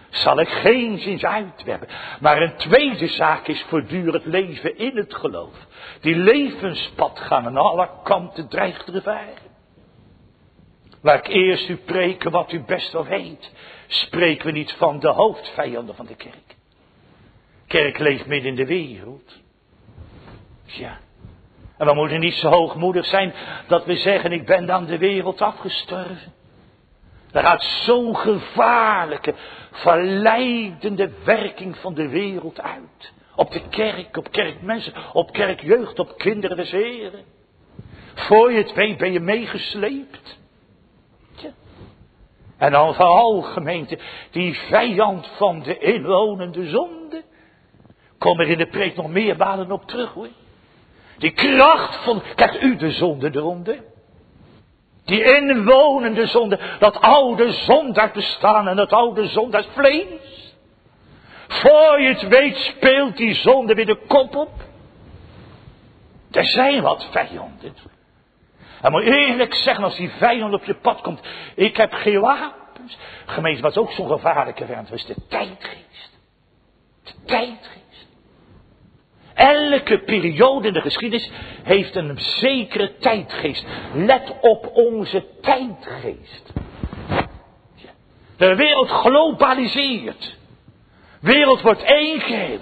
[0.09, 1.87] zal ik geen zins uitwerpen.
[2.19, 5.67] Maar een tweede zaak is voortdurend leven in het geloof.
[6.01, 9.49] Die levenspad gaan aan alle kanten dreigt te gevaren.
[11.01, 13.51] Waar ik eerst u preken wat u best wel weet,
[13.87, 16.55] spreken we niet van de hoofdvijanden van de kerk.
[17.67, 19.39] Kerk leeft midden in de wereld.
[20.65, 20.99] Ja.
[21.77, 23.33] En we moeten niet zo hoogmoedig zijn
[23.67, 26.33] dat we zeggen ik ben dan de wereld afgestorven.
[27.31, 29.33] Daar gaat zo'n gevaarlijke,
[29.71, 33.13] verleidende werking van de wereld uit.
[33.35, 37.23] Op de kerk, op kerkmensen, op kerkjeugd, op kinderen des heren.
[38.13, 40.39] Voor je het weet ben je meegesleept.
[42.57, 43.45] En dan vooral
[44.31, 47.23] die vijand van de inwonende zonde.
[48.17, 50.27] Kom er in de preek nog meer baden op terug hoor.
[51.17, 53.83] Die kracht van, krijgt u de zonde eronder.
[55.05, 60.55] Die inwonende zonde, dat oude zondaar bestaan en dat oude zondaar vlees.
[61.47, 64.51] Voor je het weet speelt die zonde weer de kop op.
[66.31, 67.75] Er zijn wat vijanden.
[68.81, 71.21] En moet eerlijk zeggen, als die vijand op je pad komt,
[71.55, 72.97] ik heb geen wapens.
[73.25, 76.19] Gemeente, wat ook zo'n gevaarlijke vijand was, de tijdgeest.
[77.03, 77.80] De tijdgeest.
[79.41, 81.31] Elke periode in de geschiedenis
[81.63, 83.65] heeft een zekere tijdgeest.
[83.93, 86.53] Let op onze tijdgeest.
[88.37, 90.37] De wereld globaliseert.
[91.21, 92.59] Wereld wordt één geheel.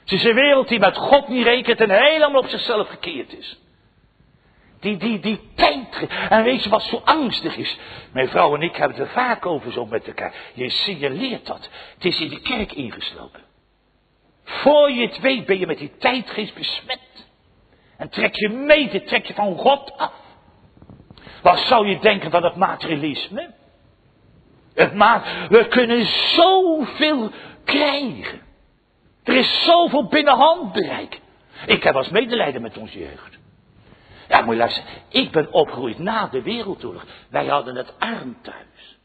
[0.00, 3.60] Het is een wereld die met God niet rekent en helemaal op zichzelf gekeerd is.
[4.80, 6.06] Die, die, die tijd.
[6.28, 7.78] En weet je wat zo angstig is?
[8.12, 10.34] Mijn vrouw en ik hebben het er vaak over zo met elkaar.
[10.54, 11.68] Je signaleert dat.
[11.94, 13.45] Het is in de kerk ingeslopen.
[14.46, 17.26] Voor je het weet ben je met die tijdgeest besmet.
[17.96, 20.12] En trek je mee, trek je van God af.
[21.42, 23.54] Wat zou je denken van het materialisme?
[24.74, 27.30] Het ma we kunnen zoveel
[27.64, 28.40] krijgen.
[29.24, 31.20] Er is zoveel binnen handbereik.
[31.66, 33.38] Ik heb als medelijden met onze jeugd.
[34.28, 34.90] Ja, moet je luisteren.
[35.08, 37.04] Ik ben opgegroeid na de Wereldoorlog.
[37.30, 38.98] Wij hadden het arm thuis.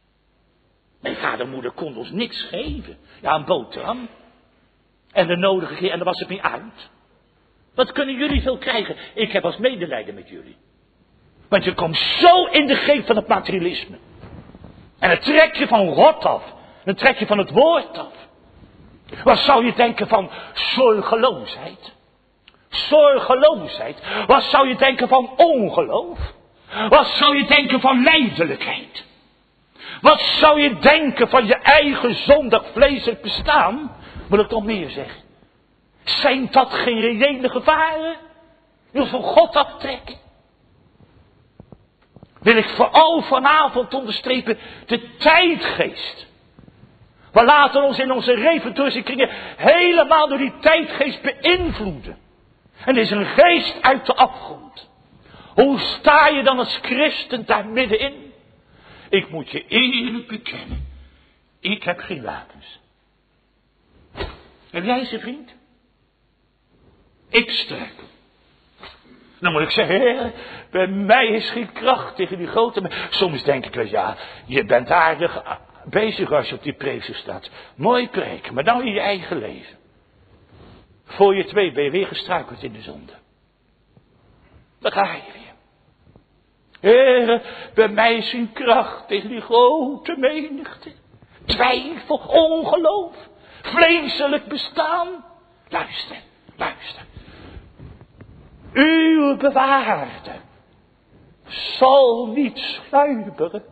[1.01, 2.97] Mijn vader en moeder konden ons niks geven.
[3.21, 4.09] Ja, een boterham.
[5.11, 6.89] En de nodige keer, en dan was het niet uit.
[7.75, 8.95] Wat kunnen jullie veel krijgen?
[9.13, 10.57] Ik heb als medelijden met jullie.
[11.49, 13.97] Want je komt zo in de greep van het materialisme.
[14.99, 16.43] En het trek je van God af.
[16.83, 18.13] Dan trek je van het woord af.
[19.23, 21.93] Wat zou je denken van zorgeloosheid?
[22.69, 24.01] Zorgeloosheid.
[24.27, 26.19] Wat zou je denken van ongeloof?
[26.89, 29.05] Wat zou je denken van lijdelijkheid?
[30.01, 33.95] Wat zou je denken van je eigen zondig vleeselijk bestaan?
[34.31, 35.21] Wil ik nog meer zeggen?
[36.03, 38.15] Zijn dat geen reële gevaren?
[38.91, 40.15] Je van God aftrekken?
[42.39, 46.27] Wil ik vooral vanavond onderstrepen de tijdgeest.
[47.31, 52.17] We laten ons in onze reventorische kringen helemaal door die tijdgeest beïnvloeden.
[52.85, 54.89] En is een geest uit de afgrond.
[55.53, 58.33] Hoe sta je dan als christen daar middenin?
[59.09, 60.89] Ik moet je eerlijk bekennen.
[61.59, 62.80] Ik heb geen wapens.
[64.71, 65.53] Heb jij ze, vriend?
[67.29, 68.03] Ik struikel.
[69.39, 70.31] Dan moet ik zeggen, heer,
[70.71, 72.91] bij mij is geen kracht tegen die grote...
[73.09, 75.43] Soms denk ik wel, ja, je bent aardig
[75.85, 77.49] bezig als je op die prezen staat.
[77.75, 79.77] Mooi preken, maar dan in je eigen leven.
[81.05, 83.13] Voor je twee ben je weer gestruikeld in de zonde.
[84.79, 85.49] Dan ga je weer.
[86.79, 87.41] Heer,
[87.73, 90.91] bij mij is geen kracht tegen die grote menigte.
[91.45, 93.29] Twijfel, ongeloof,
[93.61, 95.07] vleeselijk bestaan.
[95.69, 96.17] Luister,
[96.55, 97.03] luister.
[98.73, 100.31] Uw bewaarde
[101.45, 103.63] zal niet sluimeren,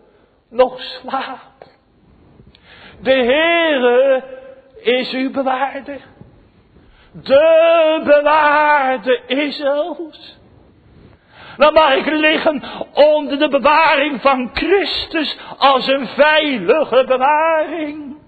[0.49, 1.67] nog slapen.
[3.01, 4.23] De Heere
[4.81, 5.99] is uw bewaarde.
[7.11, 10.37] De bewaarde Israëls.
[11.57, 18.18] Dan mag ik liggen onder de bewaring van Christus als een veilige bewaring.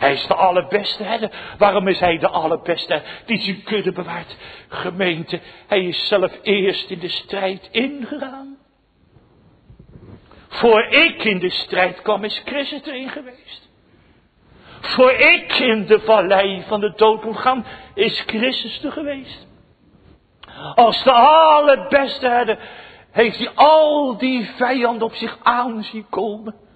[0.00, 1.30] Hij is de allerbeste herder.
[1.58, 4.36] Waarom is hij de allerbeste die zijn kudde bewaart?
[4.68, 8.56] Gemeente, hij is zelf eerst in de strijd ingegaan.
[10.48, 13.68] Voor ik in de strijd kwam is Christus erin geweest.
[14.80, 19.46] Voor ik in de vallei van de dood moet gaan is Christus er geweest.
[20.74, 22.58] Als de allerbeste herder
[23.10, 26.68] heeft hij al die vijanden op zich aan zien komen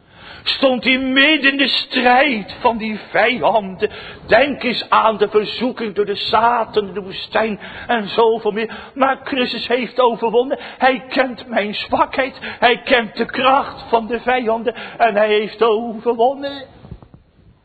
[0.42, 3.90] stond hij midden in de strijd van die vijanden.
[4.26, 8.90] Denk eens aan de verzoeking door de Satan, de woestijn en zoveel meer.
[8.94, 10.58] Maar Christus heeft overwonnen.
[10.78, 12.38] Hij kent mijn zwakheid.
[12.40, 16.66] Hij kent de kracht van de vijanden en hij heeft overwonnen.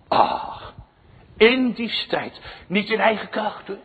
[0.08, 0.74] Ach,
[1.38, 3.78] in die strijd, niet in eigen kracht hoor.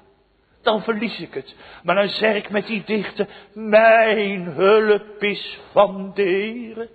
[0.62, 1.54] Dan verlies ik het.
[1.82, 6.88] Maar dan zeg ik met die dichter, mijn hulp is van de Heer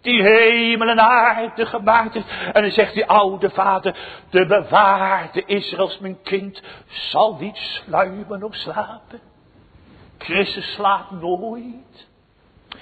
[0.00, 2.26] die hemel en aarde gemaakt heeft.
[2.52, 3.96] En dan zegt die oude vader,
[4.30, 9.20] de bewaarde Israëls mijn kind, zal niet sluimeren of slapen.
[10.18, 12.08] Christus slaapt nooit.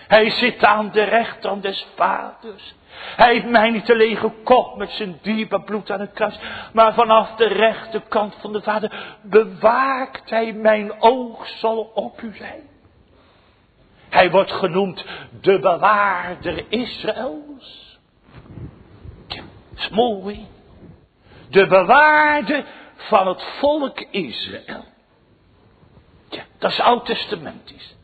[0.09, 2.75] Hij zit aan de rechterhand des vaders.
[3.17, 6.39] Hij heeft mij niet alleen gekocht met zijn diepe bloed aan het kruis,
[6.73, 12.63] maar vanaf de rechterkant van de vader bewaakt hij mijn oog zal op u zijn.
[14.09, 15.05] Hij wordt genoemd
[15.40, 17.99] de bewaarder Israëls.
[19.27, 19.42] Tja,
[19.90, 20.47] mooi.
[21.49, 22.64] De bewaarder
[22.97, 24.85] van het volk Israël.
[26.29, 27.97] Tja, dat is oud-testamentisch.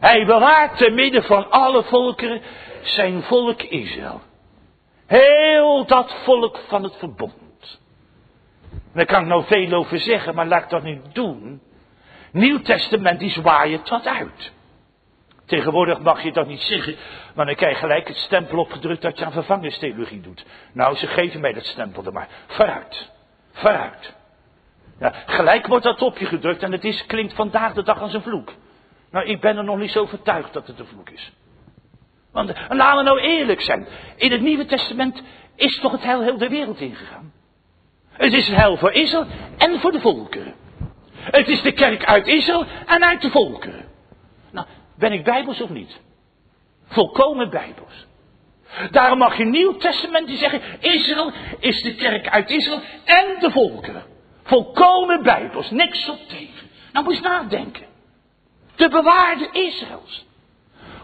[0.00, 2.42] Hij bewaart te midden van alle volkeren
[2.82, 4.20] zijn volk Israël.
[5.06, 7.80] Heel dat volk van het verbond.
[8.92, 11.60] Daar kan ik nou veel over zeggen, maar laat ik dat niet doen.
[12.32, 14.52] Nieuw Testament die tot uit.
[15.46, 16.96] Tegenwoordig mag je dat niet zeggen,
[17.34, 20.44] maar dan krijg je gelijk het stempel opgedrukt dat je aan vervangingstheologie doet.
[20.72, 22.28] Nou, ze geven mij dat stempel er maar.
[22.46, 23.10] Vooruit.
[23.52, 24.14] Vooruit.
[24.98, 28.14] Ja, gelijk wordt dat op je gedrukt en het is, klinkt vandaag de dag als
[28.14, 28.52] een vloek.
[29.10, 31.32] Nou, ik ben er nog niet zo overtuigd dat het een vloek is.
[32.32, 33.86] Want laten we nou eerlijk zijn.
[34.16, 35.22] In het Nieuwe Testament
[35.56, 37.32] is toch het heil heel de wereld ingegaan.
[38.12, 39.26] Het is het heil voor Israël
[39.58, 40.54] en voor de volkeren.
[41.14, 43.91] Het is de kerk uit Israël en uit de volkeren.
[44.96, 46.00] Ben ik bijbels of niet?
[46.86, 48.06] Volkomen bijbels.
[48.90, 53.50] Daarom mag je Nieuw Testament die zeggen, Israël is de kerk uit Israël en de
[53.50, 54.04] volkeren.
[54.42, 56.70] Volkomen bijbels, niks op tegen.
[56.92, 57.86] Nou moet je nadenken.
[58.76, 60.24] De bewaarde Israëls.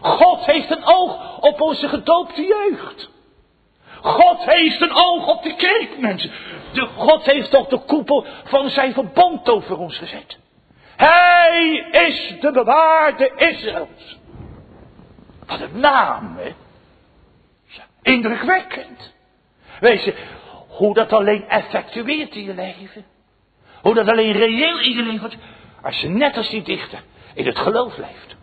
[0.01, 3.09] God heeft een oog op onze gedoopte jeugd.
[4.01, 6.31] God heeft een oog op de kerkmensen.
[6.73, 10.37] De God heeft toch de koepel van zijn verbond over ons gezet.
[10.99, 14.17] Hij is de bewaarde Israëls.
[15.45, 16.53] Wat een naam, hè?
[18.01, 19.13] Indrukwekkend.
[19.79, 20.13] Weet je,
[20.67, 23.05] hoe dat alleen effectueert in je leven.
[23.81, 25.31] Hoe dat alleen reëel in je leven
[25.81, 28.35] als je net als die dichter in het geloof leeft.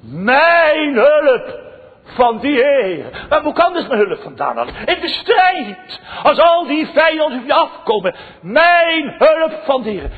[0.00, 1.60] Mijn hulp
[2.04, 3.26] van die Heer.
[3.28, 4.68] Maar hoe kan dus mijn hulp vandaan dan?
[4.68, 6.00] In de strijd.
[6.22, 8.14] Als al die vijanden op je afkomen.
[8.42, 10.10] Mijn hulp van die Heer.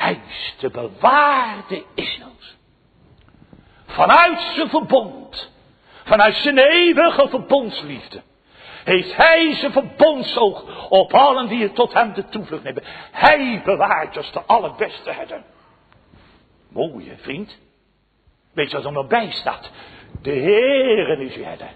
[0.00, 2.56] Hij is de bewaarde Israëls.
[3.86, 5.52] Vanuit zijn verbond.
[6.04, 8.22] Vanuit zijn eeuwige verbondsliefde.
[8.84, 12.82] Heeft hij zijn verbondsoog op allen die het tot hem de toevlucht nemen.
[13.10, 15.42] Hij bewaart als de allerbeste herder.
[16.68, 17.58] Mooie vriend.
[18.52, 19.70] Weet je wat er nog bij staat?
[20.22, 21.70] De Heere is uw herder.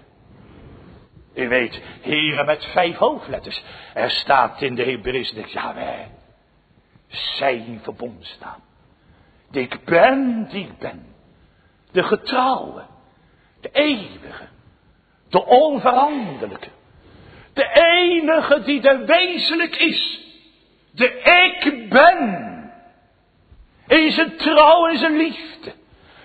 [1.33, 3.63] U weet, heren met vijf hoofdletters.
[3.93, 6.14] Er staat in de Hebreeuwse Jaweh.
[7.07, 8.63] Zijn verbondsnaam.
[9.51, 11.05] Ik ben die ik ben.
[11.91, 12.83] De getrouwe.
[13.61, 14.47] De eeuwige.
[15.29, 16.69] De onveranderlijke.
[17.53, 20.19] De enige die er wezenlijk is.
[20.91, 21.21] De
[21.61, 22.43] ik ben.
[23.87, 25.73] In zijn trouw en zijn liefde.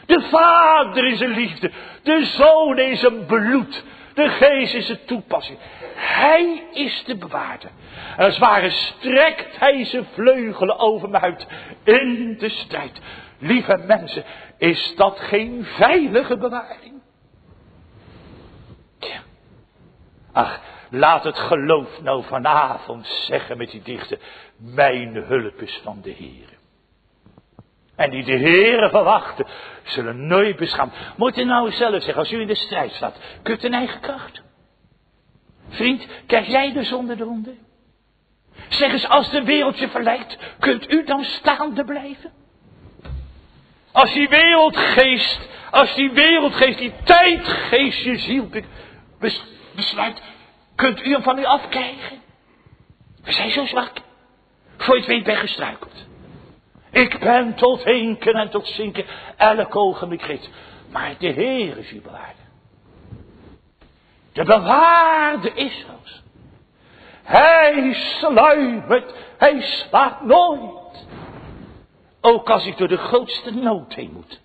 [0.07, 1.71] De Vader in zijn liefde.
[2.03, 3.85] De Zoon in zijn bloed.
[4.15, 5.59] De Geest in zijn toepassing.
[5.95, 7.71] Hij is de bewaarder.
[8.17, 11.47] Als het ware strekt hij zijn vleugelen over me uit.
[11.85, 13.01] In de strijd.
[13.39, 14.25] Lieve mensen,
[14.59, 17.01] is dat geen veilige bewaring?
[20.33, 24.19] Ach, laat het geloof nou vanavond zeggen met die dichter.
[24.57, 26.60] Mijn hulp is van de Heer.
[28.01, 29.47] En die de Heeren verwachten,
[29.83, 30.95] zullen nooit beschaamd.
[31.17, 34.01] Moet je nou zelf zeggen, als u in de strijd staat, kunt u een eigen
[34.01, 34.43] kracht.
[35.69, 37.53] Vriend, krijg jij de zonde eronder?
[38.69, 42.33] Zeg eens, als de wereld je verleidt, kunt u dan staande blijven?
[43.93, 48.49] Als die wereldgeest, als die wereldgeest, die tijdgeest je ziel
[49.75, 50.23] besluit,
[50.75, 52.23] kunt u hem van u afkrijgen?
[53.25, 53.93] We zijn zo zwak.
[54.77, 56.09] Voor je het weet ben gestruikeld.
[56.91, 59.05] Ik ben tot hinken en tot zinken
[59.37, 60.51] elk ogenblik reeds.
[60.91, 62.41] Maar de Heer is uw bewaarde.
[64.33, 66.23] De bewaarde Israëls.
[67.23, 71.07] Hij sluimert, hij slaat nooit.
[72.21, 74.41] Ook als ik door de grootste nood heen moet.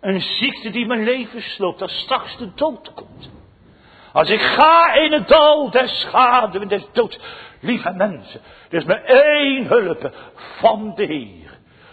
[0.00, 3.30] Een ziekte die mijn leven sloopt, als straks de dood komt.
[4.12, 7.18] Als ik ga in het dal der schade en des dood.
[7.60, 10.14] Lieve mensen, er is maar één hulp
[10.58, 11.41] van de Heer.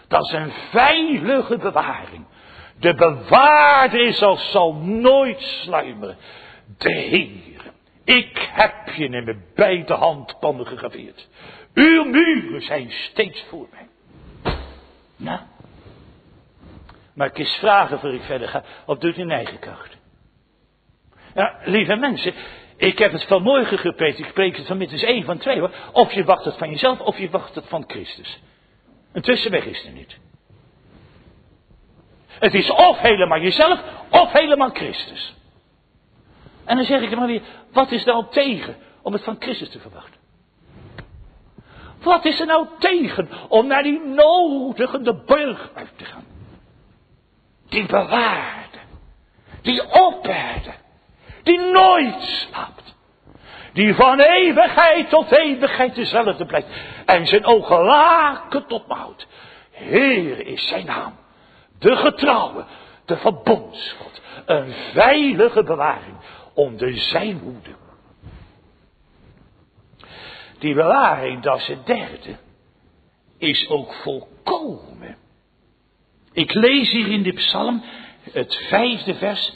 [0.10, 2.26] Dat is een veilige bewaring.
[2.80, 6.18] De bewaarde is als zal nooit sluimeren.
[6.78, 7.74] De Heer.
[8.04, 11.28] Ik heb je in mijn beide handpanden gegraveerd.
[11.74, 13.88] Uw muren zijn steeds voor mij.
[15.16, 15.40] Nou.
[17.14, 18.64] Maar ik eens vragen voor ik verder ga.
[18.86, 19.98] Of doet in eigen kracht?
[21.34, 22.34] Ja, lieve mensen.
[22.78, 24.20] Ik heb het vanmorgen gepreekt.
[24.20, 25.72] Ik spreek het vanmiddag één van twee hoor.
[25.92, 28.40] Of je wacht het van jezelf of je wacht het van Christus.
[29.12, 30.18] Een tussenweg is er niet.
[32.28, 35.36] Het is of helemaal jezelf, of helemaal Christus.
[36.66, 37.42] En dan zeg ik maar weer,
[37.72, 40.20] wat is nou tegen om het van Christus te verwachten?
[42.02, 46.26] Wat is er nou tegen om naar die nodigende burg uit te gaan?
[47.70, 48.78] Die bewaarde,
[49.62, 50.74] die opberde,
[51.44, 52.98] die nooit slaapt.
[53.74, 56.68] Die van eeuwigheid tot eeuwigheid dezelfde blijft.
[57.10, 59.28] En zijn ogen laken tot me houdt.
[59.72, 61.16] Heer is zijn naam.
[61.80, 62.66] De getrouwe,
[63.06, 64.22] de verbondsgod.
[64.46, 66.16] Een veilige bewaring
[66.54, 67.76] onder zijn hoede.
[70.60, 72.38] Die bewaring, dat is het derde,
[73.38, 75.18] is ook volkomen.
[76.32, 77.84] Ik lees hier in de psalm
[78.32, 79.54] het vijfde vers.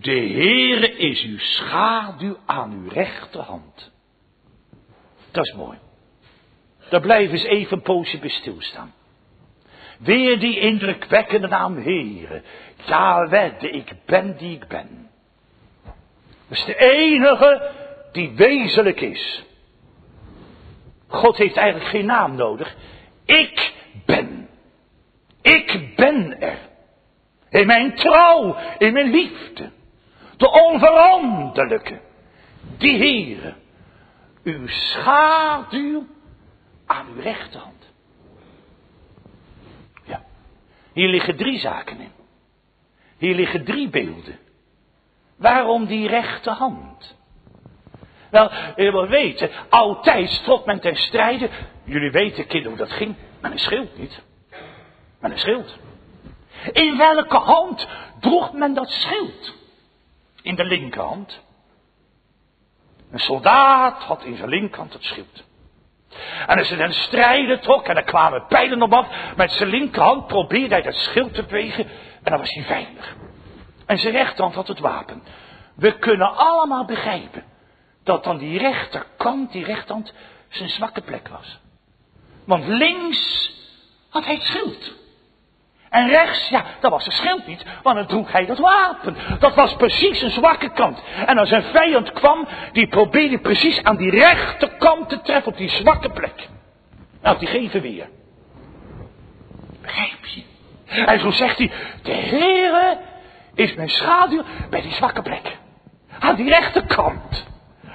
[0.00, 3.90] De Heere is uw schaduw aan uw rechterhand.
[5.30, 5.78] Dat is mooi.
[6.88, 8.94] Daar blijven eens even een poosje bij stilstaan.
[9.98, 12.42] Weer die indrukwekkende naam Heere.
[12.86, 15.10] Yahweh, de ik ben die ik ben.
[16.48, 17.70] Dat is de enige
[18.12, 19.44] die wezenlijk is.
[21.06, 22.76] God heeft eigenlijk geen naam nodig.
[23.24, 23.72] Ik
[24.06, 24.48] ben.
[25.42, 26.58] Ik ben er.
[27.50, 29.70] In mijn trouw, in mijn liefde.
[30.36, 32.00] De onveranderlijke.
[32.78, 33.54] Die Heere.
[34.44, 36.06] Uw schaduw
[36.88, 37.86] aan uw rechterhand.
[40.04, 40.24] Ja.
[40.92, 42.12] Hier liggen drie zaken in.
[43.18, 44.38] Hier liggen drie beelden.
[45.36, 47.16] Waarom die rechterhand?
[48.30, 51.50] Wel, je wil weten, altijd trok men ten strijde.
[51.84, 53.14] Jullie weten, kinderen, hoe dat ging.
[53.40, 54.22] Maar een schild niet.
[55.20, 55.78] Maar een schild.
[56.72, 57.88] In welke hand
[58.20, 59.54] droeg men dat schild?
[60.42, 61.40] In de linkerhand.
[63.10, 65.44] Een soldaat had in zijn linkerhand het schild.
[66.46, 70.26] En als ze dan strijden trok en er kwamen pijlen op af, met zijn linkerhand
[70.26, 71.84] probeerde hij dat schild te bewegen
[72.22, 73.16] en dan was hij veilig.
[73.86, 75.22] En zijn rechterhand had het wapen.
[75.74, 77.44] We kunnen allemaal begrijpen
[78.04, 80.12] dat dan die rechterkant, die rechterhand,
[80.48, 81.58] zijn zwakke plek was.
[82.44, 83.52] Want links
[84.10, 84.92] had hij het schild.
[85.90, 89.16] En rechts, ja, dat was zijn schild niet, want dan droeg hij dat wapen.
[89.38, 91.02] Dat was precies een zwakke kant.
[91.26, 95.70] En als een vijand kwam, die probeerde precies aan die rechterkant te treffen, op die
[95.70, 96.48] zwakke plek.
[97.22, 98.08] Nou, die geven weer.
[99.82, 100.42] Begrijp je?
[101.06, 101.70] En zo zegt hij,
[102.02, 102.98] de Heere
[103.54, 105.56] is mijn schaduw bij die zwakke plek.
[106.18, 107.46] Aan die rechterkant.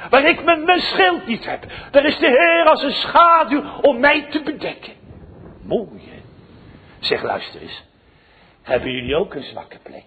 [0.10, 1.66] Waar ik mijn, mijn schild niet heb.
[1.92, 4.94] Daar is de Heer als een schaduw om mij te bedekken.
[5.64, 6.13] Mooi.
[7.04, 7.84] Zeg luister eens.
[8.62, 10.04] Hebben jullie ook een zwakke plek?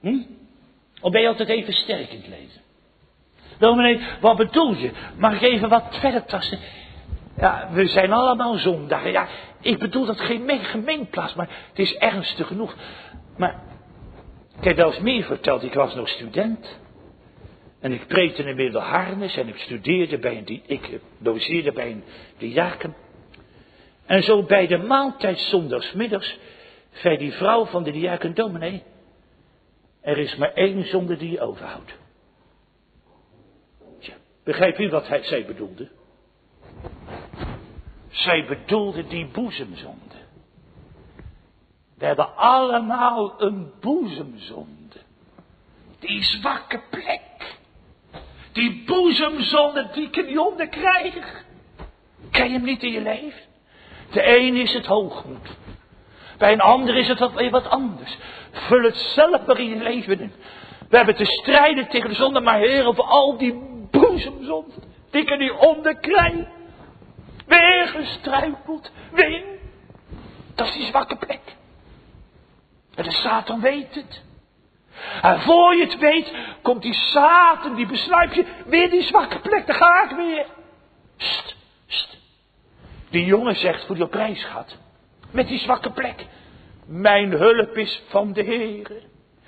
[0.00, 0.22] Hm?
[1.00, 2.60] Of ben je altijd even sterk in het leven?
[3.76, 4.90] Meneer, wat bedoel je?
[5.16, 6.58] Mag ik even wat verder tasten?
[7.36, 9.12] Ja, we zijn allemaal zondagen.
[9.12, 9.28] Ja,
[9.60, 12.74] ik bedoel dat geen gemeenplaats, maar het is ernstig genoeg.
[13.36, 13.62] Maar
[14.58, 15.62] ik heb wel meer verteld.
[15.62, 16.78] Ik was nog student.
[17.80, 22.04] En ik preekte in Middelharnis en ik studeerde bij een, ik doseerde bij een
[22.38, 22.94] diaken.
[24.08, 26.38] En zo bij de maaltijd zondagsmiddags
[26.92, 28.82] zei die vrouw van de diaken dominee,
[30.00, 31.92] er is maar één zonde die je overhoudt.
[34.00, 35.88] Tja, begrijp u wat hij, zij bedoelde?
[38.08, 40.16] Zij bedoelde die boezemzonde.
[41.94, 44.96] We hebben allemaal een boezemzonde.
[45.98, 47.56] Die zwakke plek.
[48.52, 51.44] Die boezemzonde die ik niet onderkrijg.
[52.30, 53.47] Ken je hem niet in je leven?
[54.10, 55.48] De een is het hoogmoed.
[56.38, 58.18] Bij een ander is het wat, wat anders.
[58.52, 60.32] Vul het zelf maar in je leven in.
[60.88, 63.54] We hebben te strijden tegen de zonde, maar Heer, over al die
[63.90, 64.74] boezemzonde.
[65.10, 66.46] Die ik er niet onderkrijg.
[67.46, 68.90] Weer gestruikeld.
[69.12, 69.44] Weer.
[70.54, 71.40] Dat is die zwakke plek.
[72.94, 74.22] En de Satan weet het.
[75.22, 76.32] En voor je het weet,
[76.62, 80.46] komt die Satan, die besluip je, weer die zwakke plek, daar ga ik weer.
[81.16, 81.56] St,
[81.86, 82.17] st.
[83.10, 84.76] Die jongen zegt voor die op reis gaat,
[85.30, 86.26] met die zwakke plek,
[86.86, 89.00] mijn hulp is van de Heere.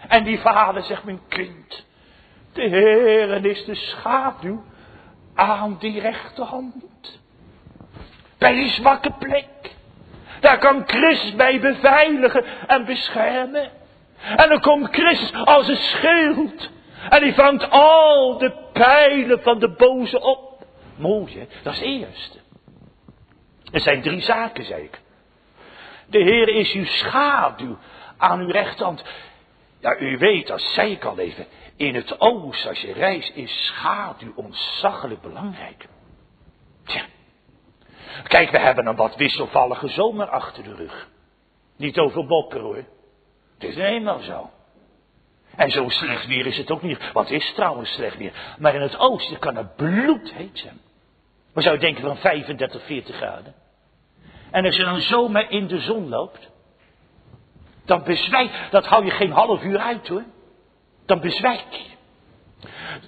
[0.09, 1.87] En die vader zegt, mijn kind,
[2.53, 4.65] de Heere is de schaduw
[5.35, 7.21] aan die rechterhand.
[8.39, 9.47] Bij die zwakke plek.
[10.41, 13.71] Daar kan Christus bij beveiligen en beschermen.
[14.37, 16.71] En dan komt Christus als een schild.
[17.11, 20.65] En die vangt al de pijlen van de boze op.
[20.97, 22.40] Mooi dat is het eerste.
[23.73, 25.01] Er zijn drie zaken, zei ik.
[26.07, 27.79] De Heer is uw schaduw
[28.17, 29.05] aan uw rechterhand.
[29.79, 31.47] Ja, u weet, dat zei ik al even.
[31.77, 35.87] In het oosten, als je reist, is schaduw ontzaglijk belangrijk.
[36.85, 37.05] Tja.
[38.23, 41.09] Kijk, we hebben een wat wisselvallige zomer achter de rug.
[41.77, 42.85] Niet over bokken hoor.
[43.59, 44.51] Het is eenmaal zo.
[45.57, 47.13] En zo slecht weer is het ook niet.
[47.13, 48.57] Wat is trouwens slecht weer?
[48.59, 50.81] Maar in het oosten kan het bloedheet zijn.
[51.53, 53.55] We zou denken van 35, 40 graden.
[54.51, 56.49] En als je dan zomaar in de zon loopt.
[57.85, 60.25] Dan bezwijk, dat hou je geen half uur uit hoor.
[61.07, 61.89] Dan bezwijk je.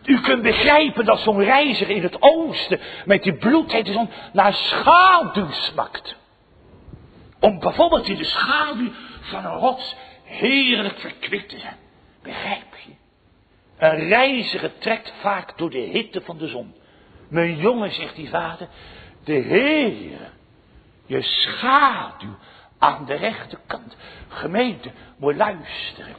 [0.05, 5.51] U kunt begrijpen dat zo'n reiziger in het oosten met die bloedhete zon naar schaduw
[5.51, 6.17] smakt.
[7.41, 8.91] Om bijvoorbeeld in de schaduw
[9.21, 11.77] van een rots heerlijk verkwikt te zijn.
[12.23, 12.93] Begrijp je?
[13.77, 16.75] Een reiziger trekt vaak door de hitte van de zon.
[17.33, 18.69] Mijn jongen, zegt die vader,
[19.25, 20.31] de Heer,
[21.07, 22.35] je schaduw
[22.79, 23.97] aan de rechterkant.
[24.29, 26.15] Gemeente, moet luisteren.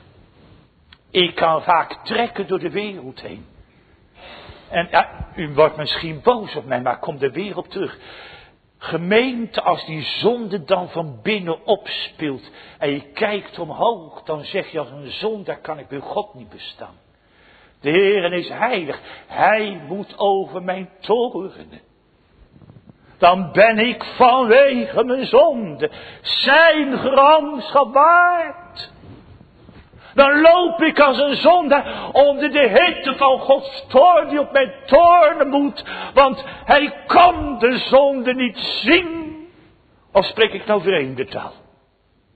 [1.11, 3.45] Ik kan vaak trekken door de wereld heen.
[4.70, 7.97] En u wordt misschien boos op mij, maar kom er weer op terug.
[8.78, 14.80] Gemeente, als die zonde dan van binnen opspeelt en je kijkt omhoog, dan zeg je
[14.80, 16.95] als een zon, daar kan ik bij God niet bestaan.
[17.84, 21.82] De Heer is heilig, Hij moet over mijn toren.
[23.18, 28.92] Dan ben ik vanwege mijn zonde zijn gramschap waard.
[30.14, 34.74] Dan loop ik als een zonde onder de hitte van Gods toorn die op mijn
[34.86, 35.86] toornen moet.
[36.14, 39.48] Want hij kan de zonde niet zien.
[40.12, 41.54] Of spreek ik nou vreemde taal?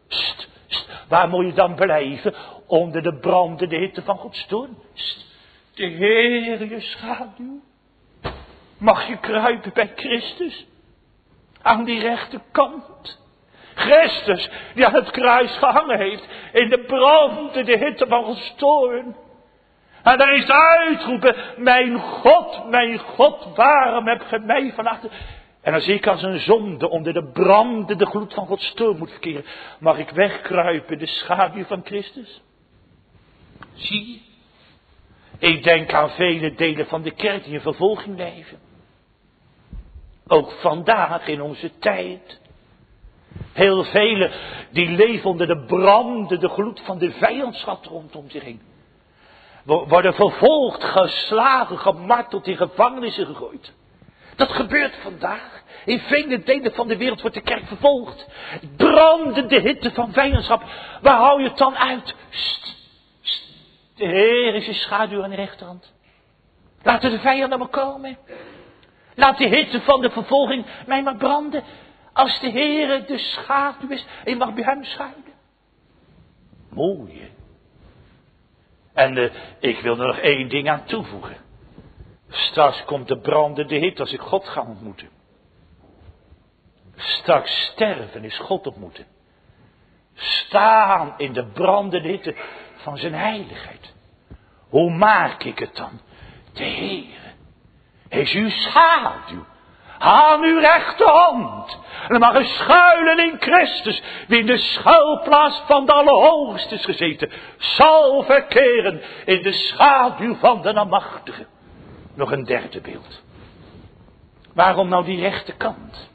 [0.07, 2.33] St, st, waar moet je dan blijven?
[2.67, 4.77] Onder de brandende hitte van Gods toorn?
[4.93, 5.26] St,
[5.77, 7.61] de Heer je schaduw.
[8.77, 10.67] Mag je kruipen bij Christus?
[11.61, 13.25] Aan die rechterkant.
[13.75, 19.15] Christus, die aan het kruis gehangen heeft, in de brandende hitte van gestoorn.
[20.03, 25.09] En daar is uitroepen, mijn God, mijn God, waarom heb je mij verlaten?
[25.61, 29.45] En als ik als een zonde onder de brandende gloed van Gods toorn moet verkeren,
[29.79, 32.41] mag ik wegkruipen in de schaduw van Christus?
[33.73, 34.21] Zie?
[35.39, 38.59] Ik denk aan vele delen van de kerk die in vervolging leven.
[40.27, 42.39] Ook vandaag in onze tijd.
[43.53, 44.31] Heel velen
[44.71, 48.61] die leven onder de brandende gloed van de vijandschap rondom zich heen.
[49.63, 53.73] Worden vervolgd, geslagen, gemarteld, in gevangenissen gegooid.
[54.35, 55.63] Dat gebeurt vandaag.
[55.85, 58.27] In vele delen van de wereld wordt de kerk vervolgd.
[58.77, 60.63] Brandende hitte van vijandschap.
[61.01, 62.15] Waar hou je het dan uit?
[63.97, 65.93] De Heer is je schaduw aan de rechterhand.
[66.81, 68.17] Laten de vijanden maar komen.
[69.15, 71.63] Laat de hitte van de vervolging mij maar branden.
[72.13, 75.33] Als de Heer de schaduw is je mag bij hem schuilen.
[76.69, 77.29] Mooi hè?
[78.93, 81.37] En uh, ik wil er nog één ding aan toevoegen.
[82.29, 85.09] Straks komt de brandende hit als ik God ga ontmoeten.
[86.95, 89.05] Straks sterven is God ontmoeten.
[90.13, 92.35] Staan in de brandende hitte
[92.87, 93.93] van zijn heiligheid.
[94.69, 95.99] Hoe maak ik het dan?
[96.53, 97.33] De Heer
[98.09, 99.45] is uw schaduw.
[99.99, 101.79] Aan uw rechterhand.
[102.01, 106.85] En dan mag u schuilen in Christus, wie in de schuilplaats van de Allerhoogste is
[106.85, 111.45] gezeten, zal verkeren in de schaduw van de Almachtige.
[112.13, 113.21] Nog een derde beeld.
[114.53, 116.09] Waarom nou die rechterkant?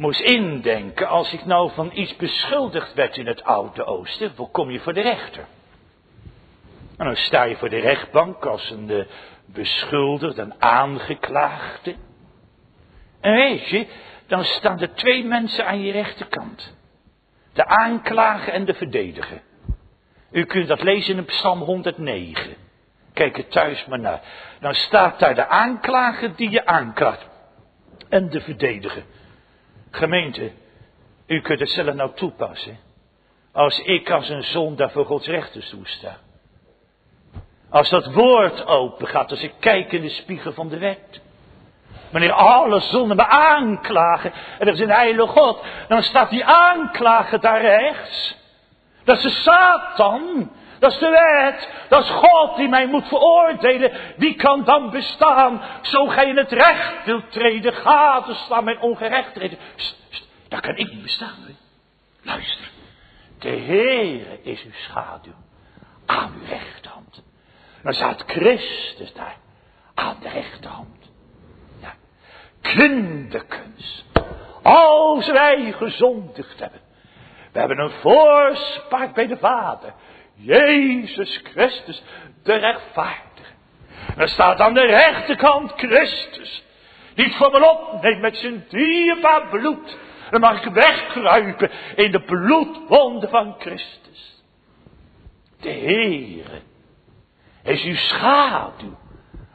[0.00, 4.70] Moest indenken, als ik nou van iets beschuldigd werd in het Oude Oosten, hoe kom
[4.70, 5.44] je voor de rechter?
[6.96, 9.04] En dan sta je voor de rechtbank als een uh,
[9.44, 11.94] beschuldigd, een aangeklaagde.
[13.20, 13.86] En weet je,
[14.26, 16.76] dan staan er twee mensen aan je rechterkant.
[17.52, 19.42] De aanklager en de verdediger.
[20.30, 22.54] U kunt dat lezen in Psalm 109.
[23.12, 24.20] Kijk er thuis maar naar.
[24.60, 27.28] Dan staat daar de aanklager die je aanklaagt.
[28.08, 29.04] En de verdediger.
[29.90, 30.52] Gemeente,
[31.26, 32.78] u kunt het zelf nou toepassen.
[33.52, 36.16] Als ik als een zondaar voor Gods rechterstoel sta.
[37.70, 41.20] Als dat woord open gaat, als ik kijk in de spiegel van de wet.
[42.10, 47.40] Wanneer alle zonden me aanklagen en er is een heilige God, dan staat die aanklager
[47.40, 48.36] daar rechts.
[49.04, 50.50] Dat is de Satan.
[50.80, 51.68] Dat is de wet.
[51.88, 53.92] Dat is God die mij moet veroordelen.
[54.16, 55.62] Wie kan dan bestaan?
[55.82, 57.74] Zo gij in het recht wilt treden,
[58.34, 59.58] slaan mijn ongerechtigheden.
[60.48, 61.36] Dat kan ik niet bestaan.
[61.46, 61.52] Hè?
[62.22, 62.70] Luister.
[63.38, 65.32] De Heere is uw schaduw.
[66.06, 67.22] Aan uw rechterhand.
[67.82, 69.36] Dan staat Christus daar.
[69.94, 71.10] Aan de rechterhand.
[71.80, 71.94] Ja.
[72.60, 74.04] Kinderkunst.
[74.62, 76.80] Als wij gezondigd hebben.
[77.52, 79.94] We hebben een voorspraak bij de Vader.
[80.42, 82.02] Jezus Christus,
[82.42, 83.52] de rechtvaardige.
[84.16, 86.64] Er staat aan de rechterkant Christus.
[87.14, 89.98] Die het voor me opneemt met zijn dierbaar bloed.
[90.30, 94.42] Dan mag ik wegkruipen in de bloedwonde van Christus.
[95.60, 96.60] De Heere
[97.62, 98.98] is uw schaduw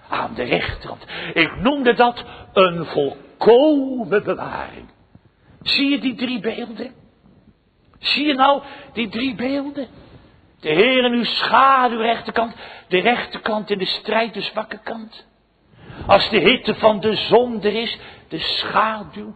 [0.09, 1.05] aan de rechterkant.
[1.33, 4.89] Ik noemde dat een volkomen bewaring.
[5.61, 6.93] Zie je die drie beelden?
[7.99, 8.61] Zie je nou
[8.93, 9.87] die drie beelden?
[10.65, 12.55] De Heer uw schaduw, rechterkant.
[12.87, 15.27] De rechterkant in de strijd, de zwakke kant.
[16.07, 17.97] Als de hitte van de zon er is,
[18.27, 19.35] de schaduw.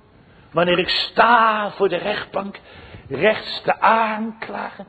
[0.52, 2.60] Wanneer ik sta voor de rechtbank,
[3.10, 4.88] rechts te aanklagen.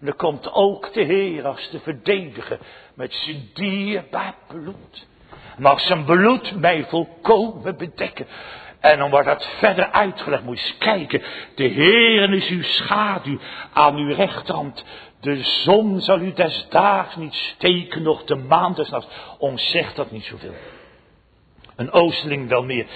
[0.00, 2.58] Dan komt ook de Heer als te verdedigen
[2.94, 5.06] met zijn dierbaar bloed.
[5.58, 8.26] Mag zijn bloed mij volkomen bedekken.
[8.80, 10.44] En dan wordt dat verder uitgelegd.
[10.44, 11.22] Moet je eens kijken.
[11.54, 13.38] De Heer is uw schaduw
[13.72, 14.84] aan uw rechterhand.
[15.20, 19.08] De zon zal u des daags niet steken, nog de maan des nachts.
[19.38, 20.54] Ons zegt dat niet zoveel.
[21.76, 22.86] Een oosterling wel meer.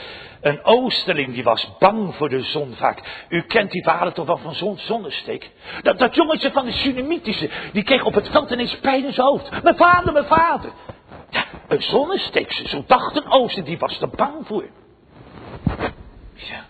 [0.40, 3.26] Een oosterling die was bang voor de zon vaak.
[3.28, 5.50] U kent die verhalen toch wel van zon, zonnesteek?
[5.82, 9.26] Dat, dat jongetje van de Sunamitische, die kreeg op het veld ineens pijn in zijn
[9.26, 9.62] hoofd.
[9.62, 10.72] Mijn vader, mijn vader.
[11.30, 14.64] Ja, een zonnesteek, zo dacht een ooster, die was er bang voor.
[16.34, 16.66] Ja.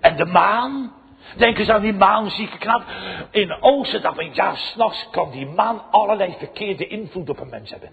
[0.00, 0.92] En de maan?
[1.36, 2.82] Denk eens aan die maanzieke knap.
[3.30, 7.70] In oosten dacht men, ja, s'nachts kan die maan allerlei verkeerde invloed op een mens
[7.70, 7.90] hebben.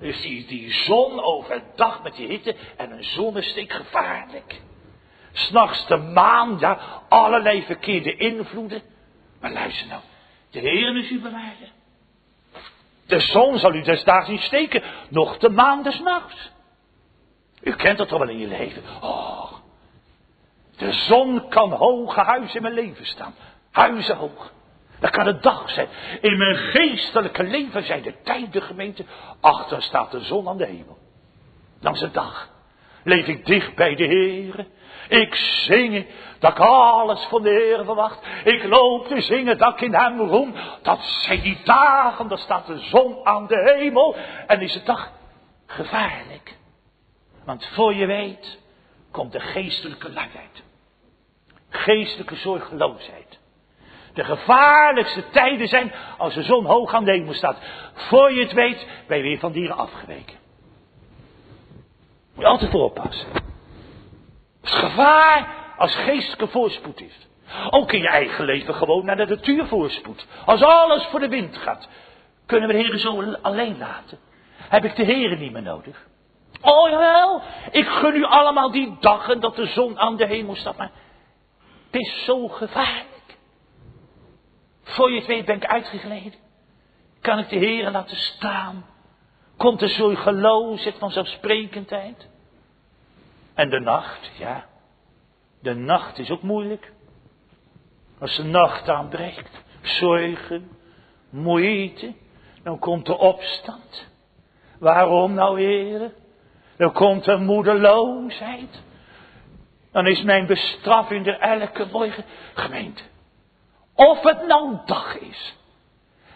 [0.00, 4.60] Dus die, die zon overdag met die hitte en een zonnesteek gevaarlijk.
[5.32, 6.78] S'nachts de maan, ja,
[7.08, 8.82] allerlei verkeerde invloeden.
[9.40, 10.00] Maar luister nou,
[10.50, 11.68] de Heer is uw bewaarder.
[13.06, 16.52] De zon zal u des daags niet steken, nog de maan des nachts.
[17.62, 18.82] U kent dat toch wel in je leven.
[19.00, 19.52] Oh,
[20.76, 23.34] de zon kan hoge huizen in mijn leven staan.
[23.70, 24.52] Huizen hoog.
[25.00, 25.88] Dat kan het dag zijn.
[26.20, 29.04] In mijn geestelijke leven zijn de tijden gemeente.
[29.40, 30.98] Achter staat de zon aan de hemel.
[31.80, 32.48] Dan is het dag.
[33.04, 34.66] Leef ik dicht bij de Heer.
[35.08, 36.06] Ik zing
[36.38, 38.26] dat ik alles van de Heer verwacht.
[38.44, 40.54] Ik loop te zingen dat ik in hem roem.
[40.82, 44.16] Dat zijn die dagen, dan staat de zon aan de hemel.
[44.46, 45.12] En is het dag
[45.66, 46.56] gevaarlijk.
[47.44, 48.58] Want voor je weet,
[49.10, 50.63] komt de geestelijke luiheid.
[51.76, 53.38] Geestelijke zorgeloosheid.
[54.12, 57.58] De gevaarlijkste tijden zijn als de zon hoog aan de hemel staat.
[57.94, 60.36] Voor je het weet, ben je weer van dieren afgeweken.
[62.34, 63.28] Moet je altijd voor oppassen.
[64.60, 67.28] Het gevaar als geestelijke voorspoed is.
[67.70, 70.26] Ook in je eigen leven gewoon naar de natuur voorspoed.
[70.44, 71.88] Als alles voor de wind gaat,
[72.46, 74.18] kunnen we de Heer zo alleen laten.
[74.56, 76.06] Heb ik de Heer niet meer nodig?
[76.60, 80.76] Oh jawel, ik gun u allemaal die dagen dat de zon aan de hemel staat.
[80.76, 80.90] Maar
[81.94, 83.36] het is zo gevaarlijk.
[84.82, 86.34] Voor je het weet ben ik uitgegleden.
[87.20, 88.84] Kan ik de Heer laten staan?
[89.56, 91.12] Komt er zo'n geloosheid van?
[93.54, 94.66] En de nacht, ja.
[95.60, 96.92] De nacht is ook moeilijk.
[98.18, 100.70] Als de nacht aanbreekt, zorgen,
[101.30, 102.14] moeite,
[102.62, 104.08] dan komt de opstand.
[104.78, 106.12] Waarom nou, heren?
[106.76, 108.82] Dan komt er moedeloosheid.
[109.94, 112.24] Dan is mijn bestraffing er elke morgen
[112.54, 113.02] gemeente.
[113.94, 115.56] Of het nou dag is.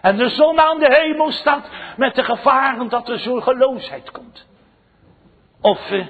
[0.01, 4.47] En de zon aan de hemel staat met de gevaren dat er zorgeloosheid komt.
[5.61, 6.07] Of, eh,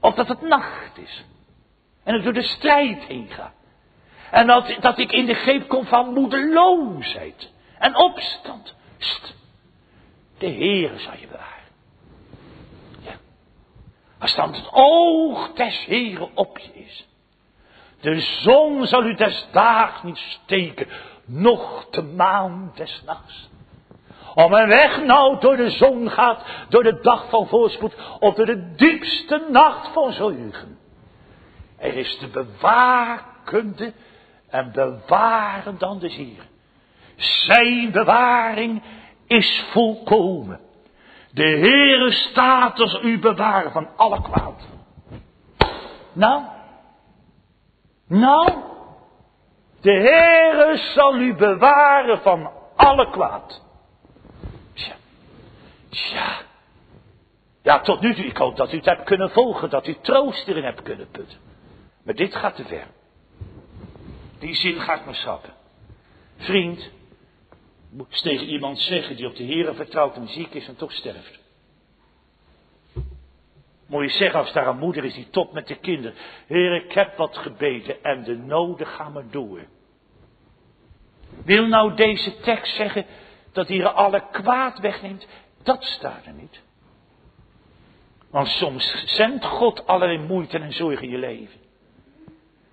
[0.00, 1.24] of dat het nacht is.
[2.04, 3.52] En ik door de strijd heen ga.
[4.30, 7.50] En dat, dat ik in de greep kom van moedeloosheid.
[7.78, 8.74] En opstand.
[8.98, 9.34] St.
[10.38, 11.55] De Heer zal je bewaren.
[14.18, 17.06] Als dan het oog des Heeren op je is.
[18.00, 20.88] De zon zal u des daags niet steken,
[21.24, 23.48] noch de maan des nachts.
[24.34, 28.46] Om een weg nou door de zon gaat, door de dag van voorspoed, of door
[28.46, 30.78] de diepste nacht van zorgen.
[31.78, 33.92] Er is de bewakende
[34.48, 36.46] en bewaren dan de Heer.
[37.16, 38.82] Zijn bewaring
[39.26, 40.60] is volkomen.
[41.36, 44.62] De Heere staat als u bewaren van alle kwaad.
[46.12, 46.42] Nou,
[48.06, 48.52] nou,
[49.80, 53.62] de Heere zal u bewaren van alle kwaad.
[54.74, 54.94] Tja,
[55.88, 56.36] tja.
[57.62, 60.48] Ja, tot nu toe, ik hoop dat u het hebt kunnen volgen, dat u troost
[60.48, 61.38] erin hebt kunnen putten.
[62.04, 62.86] Maar dit gaat te ver.
[64.38, 65.52] Die zin ga ik maar schrappen.
[66.36, 66.90] Vriend,
[67.96, 71.38] moet tegen iemand zeggen die op de Heere vertrouwt en ziek is en toch sterft.
[73.86, 76.16] Moet je zeggen als daar een moeder is die top met de kinderen.
[76.46, 79.60] Heer, ik heb wat gebeden en de noden gaan maar door.
[81.44, 83.06] Wil nou deze tekst zeggen
[83.52, 85.26] dat hier alle kwaad wegneemt?
[85.62, 86.62] Dat staat er niet.
[88.30, 91.60] Want soms zendt God allerlei moeite en zorg in je leven.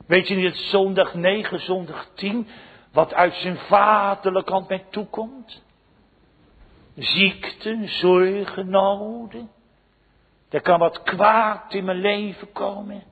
[0.08, 2.48] Weet je niet dat zondag 9, zondag 10,
[2.94, 5.64] wat uit zijn vaderlijke hand mij toekomt?
[6.96, 9.50] Ziekte, zorgen, noden.
[10.50, 13.04] Er kan wat kwaad in mijn leven komen.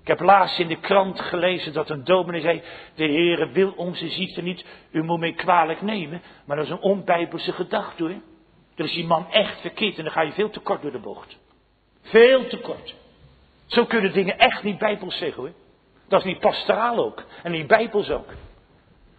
[0.00, 2.62] Ik heb laatst in de krant gelezen dat een dominee zei,
[2.94, 6.22] de Heere wil onze ziekte niet, u moet mij kwalijk nemen.
[6.44, 8.14] Maar dat is een onbijbelse gedachte hoor.
[8.74, 10.98] Er is die man echt verkeerd en dan ga je veel te kort door de
[10.98, 11.38] bocht.
[12.02, 12.94] Veel te kort.
[13.66, 15.52] Zo kunnen dingen echt niet bijbels zeggen hoor.
[16.08, 17.24] Dat is niet pastoraal ook.
[17.42, 18.28] En niet bijbels ook.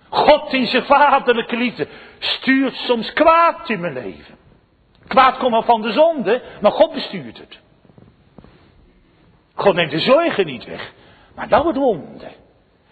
[0.09, 1.87] God in zijn vaderlijke liefde
[2.19, 4.35] stuurt soms kwaad in mijn leven.
[5.07, 7.59] Kwaad komt al van de zonde, maar God bestuurt het.
[9.53, 10.93] God neemt de zorgen niet weg,
[11.35, 12.31] maar dan het wonder.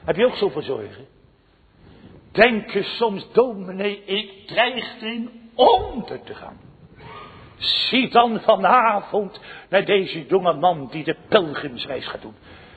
[0.04, 1.08] Heb je ook zoveel zorgen?
[2.32, 6.58] Denk je soms, dominee, ik dreig in onder te gaan.
[7.58, 9.40] Zie dan vanavond
[9.70, 12.36] naar deze jonge man die de pelgrimsreis gaat doen.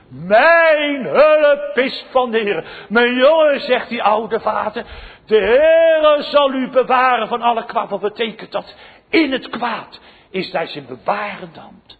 [0.08, 2.86] Mijn hulp is van de Heer.
[2.88, 4.84] Mijn jongen, zegt die oude vader,
[5.26, 7.90] de Heer zal u bewaren van alle kwaad.
[7.90, 8.74] Wat betekent dat?
[9.10, 10.00] In het kwaad
[10.30, 11.98] is daar zijn bewarende hand.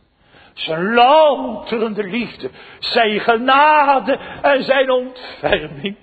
[0.55, 5.97] Zijn louterende liefde, zijn genade en zijn ontferming.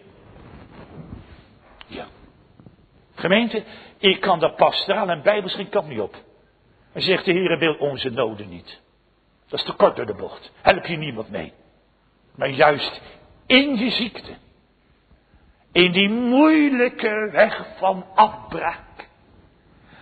[1.88, 2.06] Ja.
[3.16, 3.64] Gemeente,
[3.98, 6.16] ik kan dat pastoraal en bijbels geen kant niet op.
[6.94, 8.82] En zegt de Heer wil onze noden niet.
[9.50, 10.52] Dat is te kort door de bocht.
[10.62, 11.54] Help je niemand mee.
[12.36, 13.02] Maar juist
[13.46, 14.32] in die ziekte.
[15.72, 19.08] In die moeilijke weg van afbraak.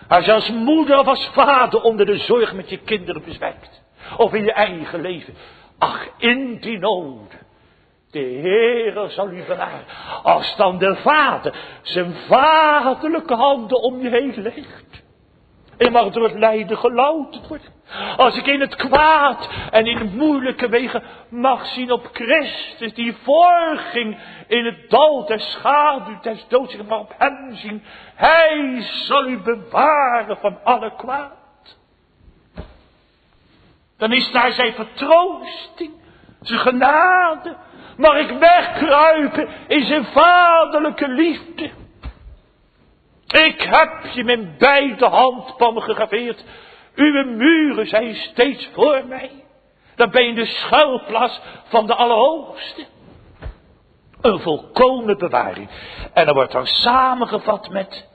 [0.08, 3.82] Als je als moeder of als vader onder de zorg met je kinderen bezwijkt.
[4.18, 5.34] Of in je eigen leven.
[5.78, 7.40] Ach, in die noden.
[8.12, 9.86] De Heere zal u bewaren.
[10.24, 15.04] Als dan de vader zijn vaderlijke handen om je heen legt.
[15.82, 17.68] Ik mag door het lijden gelouterd worden.
[18.18, 23.16] Als ik in het kwaad en in de moeilijke wegen mag zien op Christus die
[23.24, 24.18] voorging
[24.48, 26.74] in het dal der schaduw des doods.
[26.74, 27.84] Ik mag op hem zien.
[28.16, 31.78] Hij zal u bewaren van alle kwaad.
[33.98, 35.92] Dan is daar zijn vertroosting,
[36.42, 37.56] zijn genade.
[37.98, 41.81] Mag ik wegkruipen in zijn vaderlijke liefde.
[43.32, 46.44] Ik heb je met beide handpalmen gegraveerd.
[46.96, 49.32] Uw muren zijn steeds voor mij.
[49.96, 52.86] Dan ben je de schuilplaats van de Allerhoogste.
[54.22, 55.70] Een volkomen bewaring.
[56.14, 58.08] En dan wordt dan samengevat met,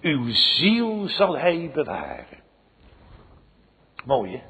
[0.00, 2.40] uw ziel zal hij bewaren.
[4.04, 4.40] Mooi hè?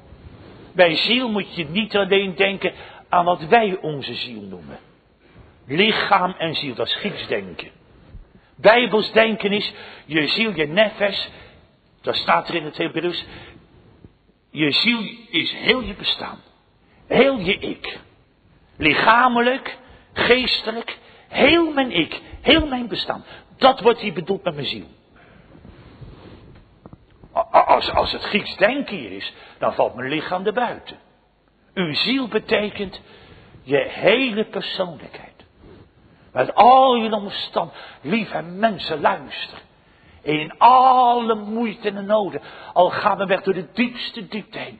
[0.73, 2.73] Bij ziel moet je niet alleen denken
[3.09, 4.79] aan wat wij onze ziel noemen.
[5.67, 7.71] Lichaam en ziel, dat is Grieks denken.
[8.55, 9.73] Bijbels denken is,
[10.05, 11.29] je ziel, je nefes,
[12.01, 13.25] dat staat er in het Hebreeuws.
[14.51, 14.99] Je ziel
[15.29, 16.39] is heel je bestaan.
[17.07, 17.99] Heel je ik.
[18.77, 19.77] Lichamelijk,
[20.13, 20.97] geestelijk,
[21.27, 23.23] heel mijn ik, heel mijn bestaan.
[23.57, 24.87] Dat wordt hier bedoeld met mijn ziel.
[27.51, 30.97] Als, als het Grieks denken hier is, dan valt mijn lichaam erbuiten.
[31.73, 33.01] Uw ziel betekent
[33.63, 35.32] je hele persoonlijkheid.
[36.33, 39.57] Met al je omstand, lieve mensen, luister.
[40.21, 42.41] In alle moeite en noden,
[42.73, 44.79] al gaan we weg door de diepste diepte heen.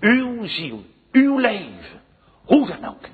[0.00, 2.00] Uw ziel, uw leven,
[2.44, 3.04] hoe dan ook.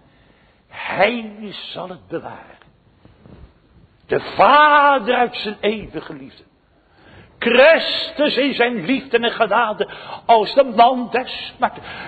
[0.69, 2.59] Hij zal het bewaren.
[4.07, 6.43] De Vader uit zijn eeuwige liefde.
[7.39, 9.91] Christus in zijn liefde en genade
[10.27, 11.55] als de man des.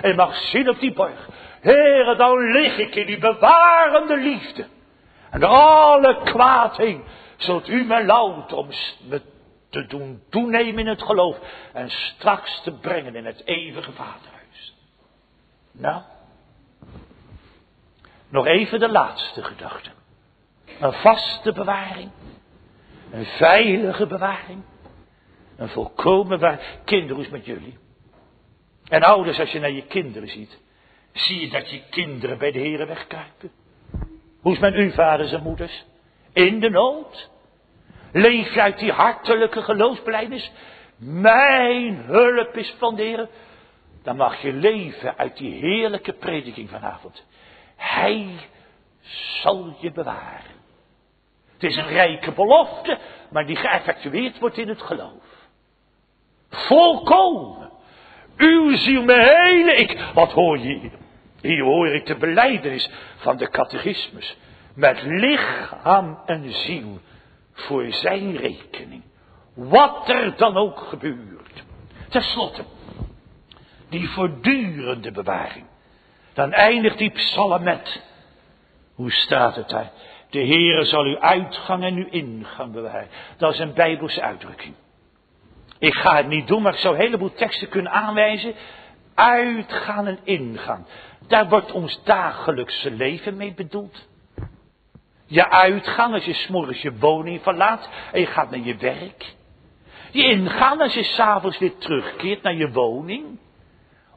[0.01, 1.29] En mag zien op die borg.
[1.61, 4.65] Heere, dan lig ik in die bewarende liefde.
[5.29, 6.81] En alle kwaad
[7.37, 8.67] zult u me lout om
[9.07, 9.21] me
[9.69, 11.37] te doen toenemen in het geloof.
[11.73, 14.75] En straks te brengen in het eeuwige vaderhuis.
[15.71, 16.01] Nou,
[18.29, 19.89] nog even de laatste gedachte.
[20.79, 22.11] Een vaste bewaring.
[23.11, 24.63] Een veilige bewaring.
[25.57, 26.61] Een volkomen waar.
[26.85, 27.77] Kinderen, is met jullie?
[28.87, 30.59] En ouders, als je naar je kinderen ziet.
[31.11, 33.51] Zie je dat je kinderen bij de heren wegkruipen?
[34.47, 35.85] Hoe is met uw vaders en moeders?
[36.33, 37.29] In de nood?
[38.11, 40.51] Leef uit die hartelijke geloofsbelijdenis?
[40.97, 43.27] Mijn hulp is van de Heer.
[44.03, 47.25] Dan mag je leven uit die heerlijke prediking vanavond.
[47.75, 48.27] Hij
[49.41, 50.55] zal je bewaren.
[51.53, 52.97] Het is een rijke belofte,
[53.29, 55.47] maar die geëffectueerd wordt in het geloof.
[56.49, 57.71] Volkomen.
[58.37, 60.11] Uw ziel, mijn hele ik.
[60.13, 60.96] Wat hoor je hier?
[61.41, 64.37] Hier hoor ik de beleidenis van de catechismus.
[64.73, 66.99] Met lichaam en ziel
[67.53, 69.03] voor zijn rekening.
[69.53, 71.63] Wat er dan ook gebeurt.
[72.09, 72.63] Ten slotte,
[73.89, 75.65] die voortdurende bewaring.
[76.33, 78.01] Dan eindigt die psalm met,
[78.95, 79.91] hoe staat het daar?
[80.29, 83.07] De Heere zal uw uitgang en uw ingang bewaren.
[83.37, 84.73] Dat is een bijbelse uitdrukking.
[85.79, 88.53] Ik ga het niet doen, maar ik zou een heleboel teksten kunnen aanwijzen.
[89.17, 90.87] Uitgaan en ingaan.
[91.27, 94.07] Daar wordt ons dagelijkse leven mee bedoeld.
[95.25, 99.35] Je uitgaan als je s'morgens je woning verlaat en je gaat naar je werk.
[100.11, 103.39] Je ingaan als je s'avonds weer terugkeert naar je woning.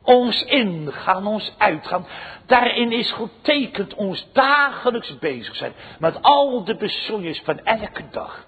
[0.03, 2.07] Ons ingaan, ons uitgaan.
[2.47, 8.47] Daarin is getekend ons dagelijks bezig zijn met al de besoeiers van elke dag.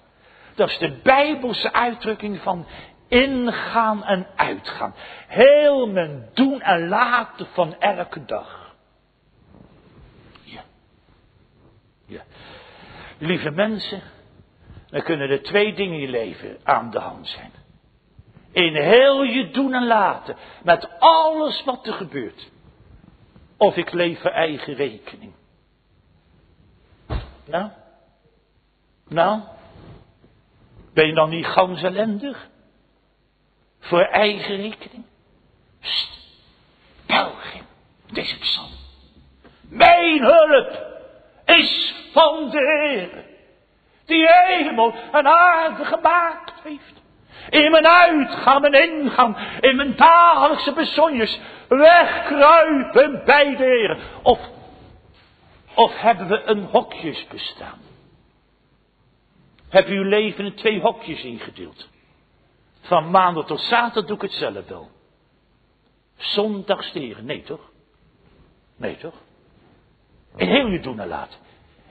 [0.55, 2.67] Dat is de bijbelse uitdrukking van
[3.13, 4.95] Ingaan en uitgaan.
[5.27, 8.75] Heel mijn doen en laten van elke dag.
[10.43, 10.63] Ja.
[12.07, 12.23] Ja.
[13.19, 14.03] Lieve mensen,
[14.91, 17.53] dan kunnen er twee dingen in je leven aan de hand zijn.
[18.53, 22.51] In heel je doen en laten, met alles wat er gebeurt.
[23.57, 25.33] Of ik leef voor eigen rekening.
[27.45, 27.71] Nou?
[29.09, 29.41] Nou?
[30.95, 32.51] Ben je dan niet gans ellendig?
[33.83, 35.05] Voor eigen rekening.
[35.81, 36.11] Pst,
[37.07, 37.65] pelgrim,
[38.13, 38.71] deze psalm.
[39.61, 40.87] Mijn hulp
[41.45, 43.25] is van de Heer,
[44.05, 47.01] die hemel en aarde gemaakt heeft.
[47.51, 53.99] In mijn uitgaan, mijn ingang, in mijn dagelijkse bezonjes, wegkruipen bij de Heer.
[54.23, 54.41] Of,
[55.75, 57.81] of hebben we een hokjes bestaan?
[59.69, 61.89] Heb uw leven in twee hokjes ingedeeld?
[62.83, 64.91] Van maandag tot zaterdag doe ik het zelf wel.
[66.17, 67.71] Zondag steren, nee toch?
[68.77, 69.15] Nee toch?
[70.37, 71.39] In heel je doen en laten.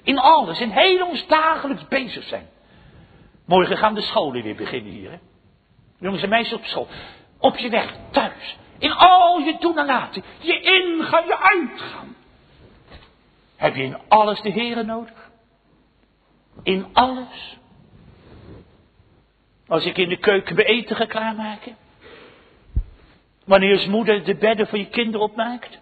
[0.03, 2.49] In alles, in heel ons dagelijks bezig zijn.
[3.45, 5.11] Morgen gaan de scholen weer beginnen hier.
[5.11, 5.17] Hè?
[5.99, 6.87] Jongens en meisjes op school.
[7.39, 8.57] Op je weg, thuis.
[8.77, 10.23] In al je doen en laten.
[10.39, 12.15] Je ingaan, je uitgaan.
[13.55, 15.31] Heb je in alles de Heren nodig?
[16.63, 17.57] In alles?
[19.71, 21.75] Als ik in de keuken mijn eten ga klaarmaken?
[23.45, 25.79] Wanneer als moeder de bedden voor je kinderen opmaakt?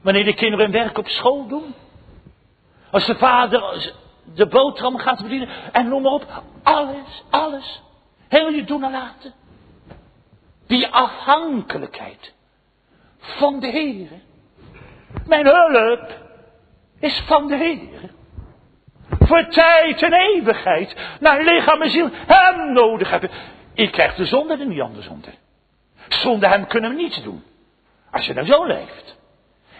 [0.00, 1.74] Wanneer de kinderen hun werk op school doen?
[2.90, 3.92] Als de vader
[4.34, 6.42] de boterham gaat verdienen en noem maar op.
[6.62, 7.82] Alles, alles.
[8.28, 9.34] Heel je doen en laten.
[10.66, 12.34] Die afhankelijkheid
[13.18, 14.08] van de Heer.
[15.26, 16.18] Mijn hulp
[17.00, 18.10] is van de Heer.
[19.30, 20.96] Voor tijd en eeuwigheid.
[21.20, 23.30] Naar lichaam en ziel hem nodig hebben.
[23.74, 25.34] Ik krijg de zonde er niet anders onder.
[26.08, 27.44] Zonder hem kunnen we niets doen.
[28.10, 29.18] Als je nou zo leeft.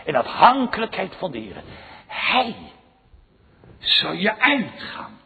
[0.04, 1.62] In afhankelijkheid van de Heer.
[2.06, 2.54] Hij
[3.78, 5.18] zal je uitgaan.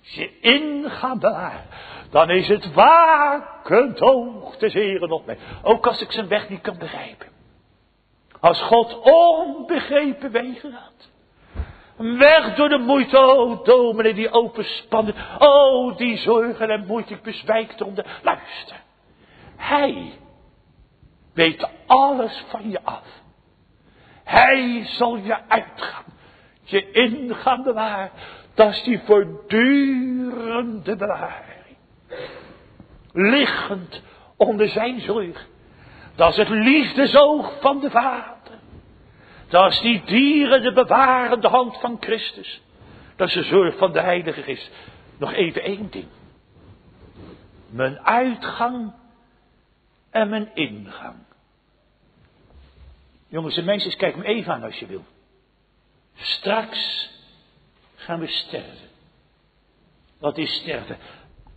[0.00, 1.64] Je ingaan daar.
[2.10, 5.38] Dan is het wakend oog des Heren op mij.
[5.62, 7.28] Ook als ik zijn weg niet kan begrijpen.
[8.40, 11.16] Als God onbegrepen wegen gaat.
[11.98, 15.14] Weg door de moeite, oh dominee die openspannen.
[15.38, 18.04] Oh die zorgen en moeite, ik om de...
[18.22, 18.76] Luister.
[19.56, 20.12] Hij
[21.34, 23.06] weet alles van je af.
[24.24, 26.04] Hij zal je uitgaan.
[26.62, 28.10] Je ingaan bewaar.
[28.54, 31.76] Dat is die voortdurende bewaring.
[33.12, 34.02] Liggend
[34.36, 35.46] onder zijn zorg.
[36.14, 38.36] Dat is het liefdesoog van de Vader.
[39.48, 42.60] Dat is die dieren de bewarende hand van Christus.
[43.16, 44.70] Dat is de zorg van de Heilige Geest.
[45.18, 46.08] Nog even één ding.
[47.70, 48.92] Mijn uitgang
[50.10, 51.16] en mijn ingang.
[53.28, 55.04] Jongens en meisjes, kijk me even aan als je wil.
[56.14, 57.10] Straks
[57.94, 58.88] gaan we sterven.
[60.18, 60.98] Wat is sterven?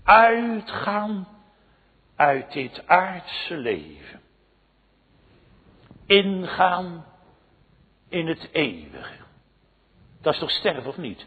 [0.04, 1.28] Uitgaan
[2.16, 4.22] uit dit aardse leven.
[6.06, 7.06] Ingaan
[8.12, 9.14] in het eeuwige.
[10.22, 11.26] Dat is toch sterven of niet?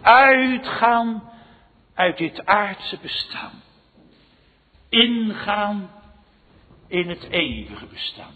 [0.00, 1.30] Uitgaan
[1.94, 3.62] uit dit aardse bestaan.
[4.88, 5.90] Ingaan
[6.86, 8.34] in het eeuwige bestaan.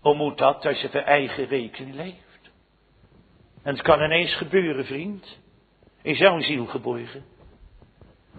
[0.00, 2.50] Hoe moet dat als je voor eigen rekening leeft?
[3.62, 5.38] En het kan ineens gebeuren, vriend.
[6.02, 7.24] In zo'n ziel geborgen.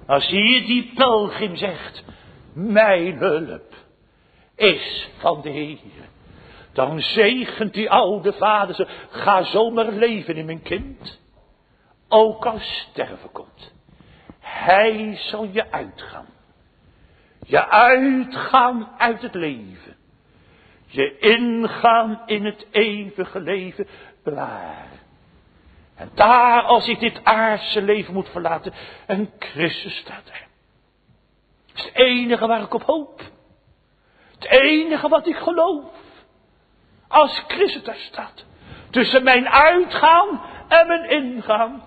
[0.06, 2.04] Als hier die pelgrim zegt,
[2.54, 3.76] mijn hulp
[4.56, 5.78] is van de Heer.
[6.80, 11.20] Dan zegent die oude vader ze, ga zomaar leven in mijn kind.
[12.08, 13.74] Ook als sterven komt.
[14.40, 16.26] Hij zal je uitgaan.
[17.46, 19.96] Je uitgaan uit het leven.
[20.86, 23.88] Je ingaan in het eeuwige leven
[24.24, 25.00] bewaren.
[25.96, 28.74] En daar, als ik dit aardse leven moet verlaten,
[29.08, 30.48] een Christus staat er.
[31.76, 33.22] Is het enige waar ik op hoop.
[34.40, 36.08] Het enige wat ik geloof.
[37.10, 38.46] Als Christus staat.
[38.90, 41.84] Tussen mijn uitgaan en mijn ingaan.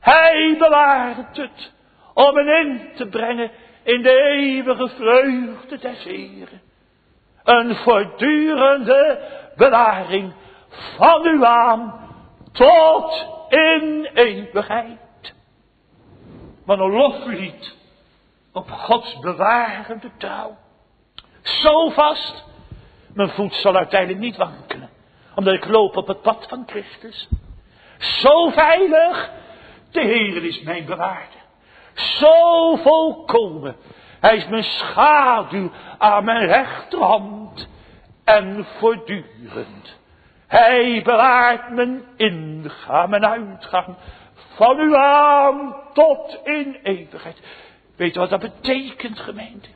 [0.00, 1.72] Hij bewaart het.
[2.14, 3.50] Om me in te brengen
[3.82, 6.60] in de eeuwige vreugde des Heren.
[7.44, 9.18] Een voortdurende
[9.56, 10.32] bewaring
[10.96, 11.94] van u aan
[12.52, 15.34] tot in eeuwigheid.
[16.64, 17.76] Wat een loflied
[18.52, 20.56] op Gods bewarende trouw.
[21.42, 22.44] Zo vast,
[23.16, 24.90] mijn voet zal uiteindelijk niet wankelen,
[25.34, 27.28] omdat ik loop op het pad van Christus.
[27.98, 29.30] Zo veilig,
[29.90, 31.36] de Heer is mijn bewaarde.
[31.94, 33.76] Zo volkomen,
[34.20, 37.68] Hij is mijn schaduw aan mijn rechterhand
[38.24, 39.96] en voortdurend
[40.46, 43.96] hij bewaart mijn ingaan, mijn uitgang.
[44.34, 47.40] Van u aan tot in eeuwigheid.
[47.96, 49.68] Weet je wat dat betekent, gemeente?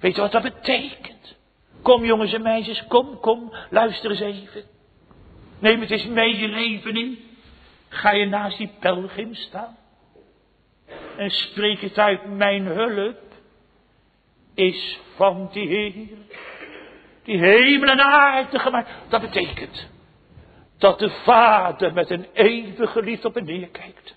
[0.00, 1.36] Weet je wat dat betekent?
[1.82, 4.64] Kom jongens en meisjes, kom, kom, luister eens even.
[5.58, 7.18] Neem het eens mee je leven in.
[7.88, 9.76] Ga je naast die pelgrim staan.
[11.16, 13.20] En spreek het uit, mijn hulp
[14.54, 16.08] is van die Heer
[17.22, 18.90] die hemel en aarde gemaakt.
[19.08, 19.88] Dat betekent
[20.78, 24.16] dat de Vader met een eeuwige liefde op en neer kijkt.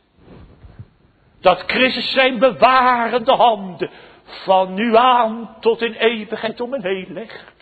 [1.41, 3.89] Dat Christus zijn bewarende handen
[4.23, 7.54] van nu aan tot in eeuwigheid om me heen legt.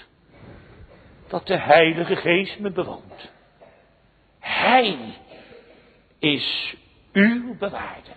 [1.33, 3.31] Dat de Heilige Geest me bewoont.
[4.39, 4.97] Hij
[6.19, 6.75] is
[7.13, 8.13] uw bewaarder.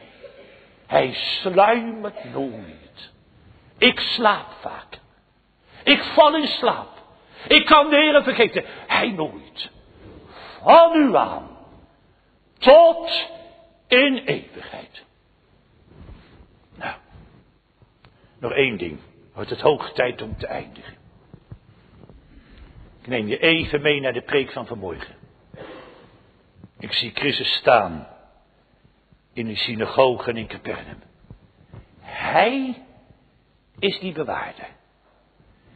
[0.86, 3.12] Hij sluimert nooit.
[3.78, 4.98] Ik slaap vaak.
[5.84, 6.88] Ik val in slaap.
[7.48, 8.64] Ik kan de Heer vergeten.
[8.86, 9.70] Hij nooit.
[10.62, 11.48] Van u aan.
[12.58, 13.28] Tot
[13.88, 15.04] in eeuwigheid.
[16.74, 16.94] Nou.
[18.38, 18.98] Nog één ding.
[19.34, 20.95] Wordt het hoog tijd om te eindigen.
[23.06, 25.14] Ik neem je even mee naar de preek van vanmorgen.
[26.78, 28.08] Ik zie Christus staan
[29.32, 31.02] in de synagoge in Capernaum.
[32.00, 32.82] Hij
[33.78, 34.68] is die bewaarder.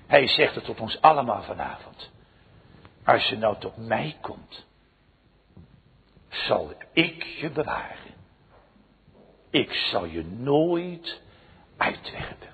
[0.06, 2.10] Hij zegt het tot ons allemaal vanavond.
[3.04, 4.66] Als je nou tot mij komt,
[6.28, 8.14] zal ik je bewaren.
[9.50, 11.20] Ik zal je nooit
[11.76, 12.48] uitwerpen.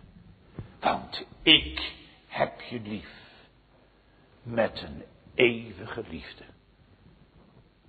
[0.80, 1.92] Want ik
[2.26, 3.25] heb je lief
[4.46, 5.02] met een
[5.34, 6.44] eeuwige liefde.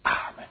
[0.01, 0.47] Amen.